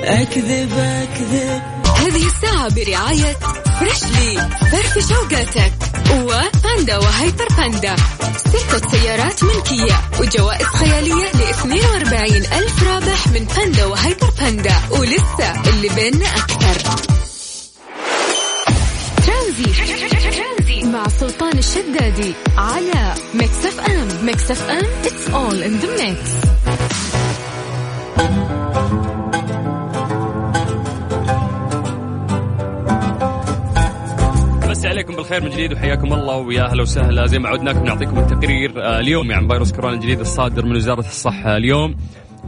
أكذب 0.04 0.72
أكذب. 0.78 1.62
هذه 1.98 2.26
الساعة 2.28 2.70
برعاية 2.76 3.38
Freshly 3.80 4.49
فرفش 4.72 5.12
اوقاتك 5.12 5.74
وباندا 6.12 6.98
وهيبر 6.98 7.48
باندا. 7.58 7.96
ستة 8.38 8.89
سيارات 8.91 9.44
ملكية. 9.44 10.02
وجوائز 10.20 10.66
خيالية 10.66 11.32
ل 11.34 11.41
42 11.41 12.36
ألف 12.36 12.84
رابح 12.84 13.28
من 13.28 13.46
باندا 13.56 13.86
وهيبر 13.86 14.30
باندا. 14.39 14.76
ولسه 14.91 15.70
اللي 15.70 15.89
بيننا 15.89 16.26
أكثر. 16.26 17.12
سلطان 21.54 21.58
الشدادي 21.58 22.34
على 22.58 23.14
Mix 23.34 23.66
FM 23.66 24.26
Mix 24.26 24.51
FM 24.51 24.84
all 25.34 25.64
in 25.64 25.82
the 25.82 25.88
mix. 26.01 26.20
مسي 34.70 34.88
عليكم 34.88 35.16
بالخير 35.16 35.43
من 35.43 35.49
جديد 35.49 35.74
وحياكم 35.74 36.14
الله 36.14 36.36
ويا 36.38 36.64
أهلا 36.64 36.82
وسهلا. 36.82 37.26
زي 37.26 37.39
ما 37.39 37.49
عودناكم 37.49 37.84
نعطيكم 37.84 38.20
التقرير 38.20 38.84
آه، 38.84 38.99
اليومي 38.99 39.34
عن 39.34 39.47
فيروس 39.47 39.72
كورونا 39.72 39.95
الجديد 39.95 40.20
الصادر 40.20 40.66
من 40.66 40.76
وزارة 40.76 40.99
الصحة 40.99 41.58
اليوم. 41.58 41.95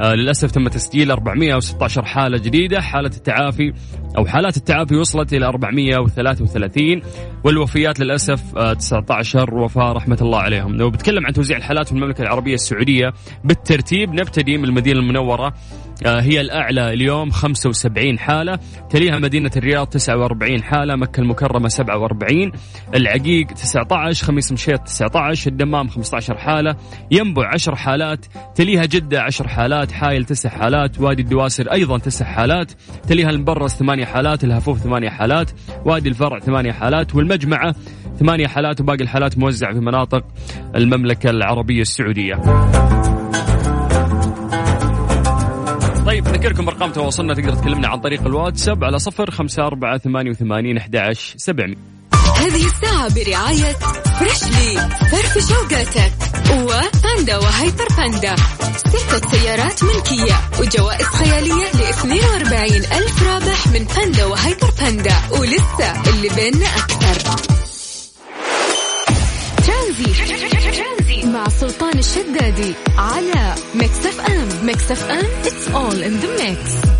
للأسف 0.02 0.52
تم 0.52 0.68
تسجيل 0.68 1.12
416 1.12 2.06
حالة 2.06 2.38
جديدة 2.38 2.82
حالة 2.82 3.12
التعافي 3.18 3.74
أو 4.18 4.26
حالات 4.26 4.58
التعافي 4.58 4.96
وصلت 4.96 5.34
إلى 5.34 5.46
433 5.46 7.02
والوفيات 7.44 8.00
للأسف 8.00 8.58
آه، 8.58 8.74
19 8.74 9.56
وفاة 9.56 9.92
رحمة 9.92 10.18
الله 10.22 10.40
عليهم. 10.40 10.76
لو 10.76 10.90
بتكلم 10.90 11.26
عن 11.26 11.34
توزيع 11.34 11.58
الحالات 11.58 11.86
في 11.86 11.92
المملكة 11.92 12.22
العربية 12.22 12.54
السعودية 12.54 13.14
بالترتيب 13.44 14.14
نبتدي 14.14 14.58
من 14.58 14.66
المدينة 14.66 15.00
المنورة. 15.00 15.48
آه، 15.48 15.54
هي 16.06 16.42
الأعلى 16.42 16.94
اليوم 16.94 17.32
75 17.32 18.20
حالة. 18.20 18.60
تليها 18.90 19.20
مدينة 19.20 19.52
الرياض 19.58 19.88
49 19.88 20.64
حالة 20.64 20.96
مكة 20.96 21.22
المكرمة 21.22 21.68
47 21.68 22.52
العقيق 22.96 23.48
19 23.48 24.26
خميس 24.26 24.52
مشيط 24.52 24.80
19 24.80 25.52
الدمام 25.52 25.88
15 25.88 26.38
حالة 26.38 26.76
ينبع 27.12 27.54
10 27.54 27.76
حالات 27.76 28.26
تليها 28.56 28.86
جدة 28.86 29.22
10 29.22 29.48
حالات 29.48 29.92
حايل 29.92 30.26
9 30.26 30.52
حالات 30.52 31.00
وادي 31.00 31.22
الدواسر 31.22 31.72
أيضا 31.72 31.98
9 31.98 32.28
حالات 32.28 32.72
تليها 33.08 33.30
المبرز 33.30 33.72
8 33.72 34.06
حالات 34.06 34.44
الهفوف 34.44 34.80
8 34.80 35.10
حالات 35.10 35.52
وادي 35.86 36.10
الفرع 36.10 36.40
8 36.40 36.72
حالات 36.72 37.16
والمجمعة 37.16 37.76
8 38.20 38.48
حالات 38.48 38.82
وباقي 38.82 39.04
الحالات 39.04 39.38
موزعة 39.38 39.74
في 39.74 39.80
مناطق 39.80 40.24
المملكة 40.76 41.30
العربية 41.30 41.82
السعودية. 41.82 42.36
نذكركم 46.28 46.66
بارقام 46.66 46.92
تواصلنا 46.92 47.34
تقدر 47.34 47.56
تكلمنا 47.56 47.88
عن 47.88 48.00
طريق 48.00 48.22
الواتساب 48.22 48.84
على 48.84 49.00
صفر 49.00 49.32
خمسة 49.32 49.68
أربعة 49.68 49.98
ثمانية 49.98 50.30
وثمانين 50.32 50.78
أحداش 50.78 51.34
سبعمية. 51.38 51.76
هذه 52.38 52.66
الساعة 52.66 53.16
برعاية 53.16 53.74
فريشلي 54.20 54.90
فرفش 55.12 55.52
أوقاتك 55.52 56.12
وباندا 56.52 57.38
وهيبر 57.38 57.88
باندا. 57.98 58.36
ستة 58.78 59.30
سيارات 59.32 59.84
ملكية 59.84 60.36
وجوائز 60.60 61.06
خيالية 61.06 61.66
ل 61.74 61.82
42 61.82 62.76
ألف 62.76 63.24
رابح 63.28 63.68
من 63.68 63.88
باندا 63.96 64.26
وهيبر 64.26 64.70
باندا. 64.82 65.16
ولسه 65.32 66.10
اللي 66.10 66.30
بيننا 66.36 66.66
أكثر. 66.66 67.32
ترانزي 69.66 70.14
مع 71.36 71.48
سلطان 71.48 72.00
الشدادي 72.00 72.74
على 72.98 73.54
Mix 73.76 74.06
FM 74.06 74.66
Mix 74.66 74.92
FM 74.92 75.26
it's 75.44 75.68
all 75.76 76.04
in 76.08 76.24
the 76.24 76.42
mix. 76.42 76.96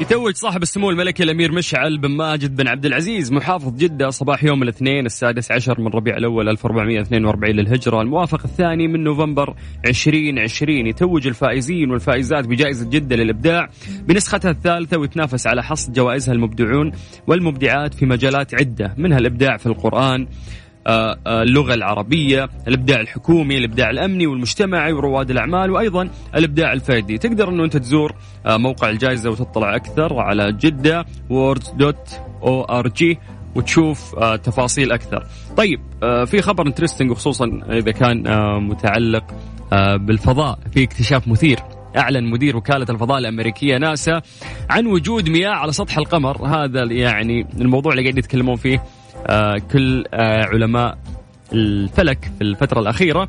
يتوج 0.00 0.34
صاحب 0.34 0.62
السمو 0.62 0.90
الملكي 0.90 1.22
الأمير 1.22 1.52
مشعل 1.52 1.98
بن 1.98 2.10
ماجد 2.10 2.56
بن 2.56 2.68
عبد 2.68 2.86
العزيز 2.86 3.32
محافظ 3.32 3.76
جدة 3.76 4.10
صباح 4.10 4.44
يوم 4.44 4.62
الاثنين 4.62 5.06
السادس 5.06 5.52
عشر 5.52 5.80
من 5.80 5.86
ربيع 5.86 6.16
الأول 6.16 6.48
1442 6.48 7.54
للهجرة. 7.56 8.00
الموافق 8.00 8.42
الثاني 8.44 8.88
من 8.88 9.04
نوفمبر 9.04 9.54
2020 9.86 10.86
يتوج 10.86 11.26
الفائزين 11.26 11.90
والفائزات 11.90 12.46
بجائزة 12.46 12.90
جدة 12.90 13.16
للإبداع 13.16 13.68
بنسختها 14.02 14.50
الثالثة 14.50 14.98
ويتنافس 14.98 15.46
على 15.46 15.62
حصد 15.62 15.92
جوائزها 15.92 16.34
المبدعون 16.34 16.92
والمبدعات 17.26 17.94
في 17.94 18.06
مجالات 18.06 18.54
عدة 18.54 18.94
منها 18.98 19.18
الإبداع 19.18 19.56
في 19.56 19.66
القرآن 19.66 20.26
اللغة 20.86 21.74
العربية 21.74 22.48
الإبداع 22.68 23.00
الحكومي 23.00 23.58
الإبداع 23.58 23.90
الأمني 23.90 24.26
والمجتمعي 24.26 24.92
ورواد 24.92 25.30
الأعمال 25.30 25.70
وأيضا 25.70 26.08
الإبداع 26.36 26.72
الفردي. 26.72 27.18
تقدر 27.18 27.48
أنه 27.48 27.64
أنت 27.64 27.76
تزور 27.76 28.14
آه، 28.46 28.56
موقع 28.56 28.90
الجائزة 28.90 29.30
وتطلع 29.30 29.76
أكثر 29.76 30.18
على 30.18 30.52
جدة 30.52 31.04
words.org 31.30 33.16
وتشوف 33.54 34.14
آه، 34.18 34.36
تفاصيل 34.36 34.92
أكثر. 34.92 35.26
طيب 35.56 35.80
آه، 36.02 36.24
في 36.24 36.42
خبر 36.42 36.66
انترستنج 36.66 37.10
وخصوصا 37.10 37.60
إذا 37.70 37.90
كان 37.90 38.22
متعلق 38.68 39.24
بالفضاء. 39.96 40.58
في 40.72 40.84
اكتشاف 40.84 41.28
مثير. 41.28 41.58
أعلن 41.96 42.30
مدير 42.30 42.56
وكالة 42.56 42.86
الفضاء 42.90 43.18
الأمريكية 43.18 43.76
ناسا 43.76 44.22
عن 44.70 44.86
وجود 44.86 45.28
مياه 45.28 45.50
على 45.50 45.72
سطح 45.72 45.98
القمر. 45.98 46.46
هذا 46.46 46.84
يعني 46.84 47.46
الموضوع 47.60 47.92
اللي 47.92 48.02
قاعد 48.02 48.18
يتكلمون 48.18 48.56
فيه 48.56 48.82
كل 49.72 50.04
آه، 50.14 50.44
علماء 50.44 50.98
الفلك 51.52 52.30
في 52.38 52.44
الفترة 52.44 52.80
الأخيرة 52.80 53.28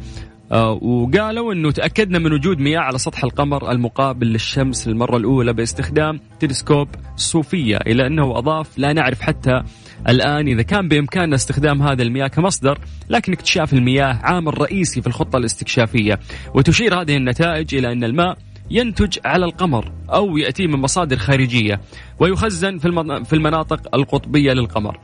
آه، 0.52 0.72
وقالوا 0.72 1.54
إنه 1.54 1.72
تأكدنا 1.72 2.20
من 2.20 2.34
وجود 2.34 2.60
مياه 2.60 2.80
على 2.80 2.98
سطح 2.98 3.24
القمر 3.24 3.72
المقابل 3.72 4.28
للشمس 4.28 4.88
للمرة 4.88 5.18
الأولى 5.18 5.54
باستخدام 5.54 6.20
تلسكوب 6.40 6.88
صوفيا 7.16 7.80
إلى 7.88 8.08
أنه 8.08 8.38
أضاف 8.38 8.78
لا 8.78 8.94
نعرف 8.94 9.22
حتى 9.22 9.64
الآن 10.10 10.48
إذا 10.48 10.62
كان 10.62 10.88
بإمكاننا 10.88 11.36
استخدام 11.36 11.82
هذا 11.82 12.04
المياه 12.04 12.28
كمصدر 12.28 12.80
لكن 13.10 13.34
اكتشاف 13.34 13.74
المياه 13.74 14.20
عامل 14.24 14.62
رئيسي 14.62 15.02
في 15.02 15.08
الخطة 15.08 15.38
الاستكشافية 15.38 16.20
وتشير 16.54 17.02
هذه 17.02 17.18
النتائج 17.18 17.76
إلى 17.76 17.92
أن 17.92 18.04
الماء 18.04 18.38
ينتج 18.72 19.18
على 19.26 19.46
القمر 19.46 19.92
أو 20.10 20.38
يأتي 20.38 20.68
من 20.68 20.80
مصادر 20.80 21.18
خارجية 21.18 21.82
ويخزن 22.20 22.78
في 22.78 23.24
في 23.26 23.34
المناطق 23.34 23.96
القطبية 23.96 24.54
للقمر. 24.54 25.00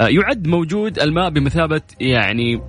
آه، 0.00 0.06
يعد 0.08 0.46
موجود 0.46 0.98
الماء 0.98 1.30
بمثابة 1.30 1.82
يعني 2.00 2.60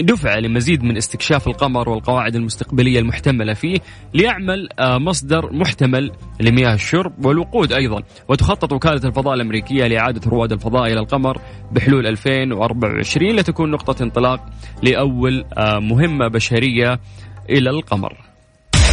دفعة 0.00 0.36
لمزيد 0.36 0.84
من 0.84 0.96
استكشاف 0.96 1.48
القمر 1.48 1.88
والقواعد 1.88 2.36
المستقبلية 2.36 2.98
المحتملة 2.98 3.54
فيه 3.54 3.78
ليعمل 4.14 4.68
آه، 4.78 4.98
مصدر 4.98 5.52
محتمل 5.52 6.12
لمياه 6.40 6.74
الشرب 6.74 7.24
والوقود 7.24 7.72
أيضا 7.72 8.02
وتخطط 8.28 8.72
وكالة 8.72 9.00
الفضاء 9.04 9.34
الأمريكية 9.34 9.86
لإعادة 9.86 10.30
رواد 10.30 10.52
الفضاء 10.52 10.86
إلى 10.86 11.00
القمر 11.00 11.38
بحلول 11.72 12.06
2024 12.06 13.36
لتكون 13.36 13.70
نقطة 13.70 14.02
انطلاق 14.02 14.46
لأول 14.82 15.44
آه، 15.56 15.78
مهمة 15.78 16.28
بشرية 16.28 17.00
إلى 17.50 17.70
القمر 17.70 18.31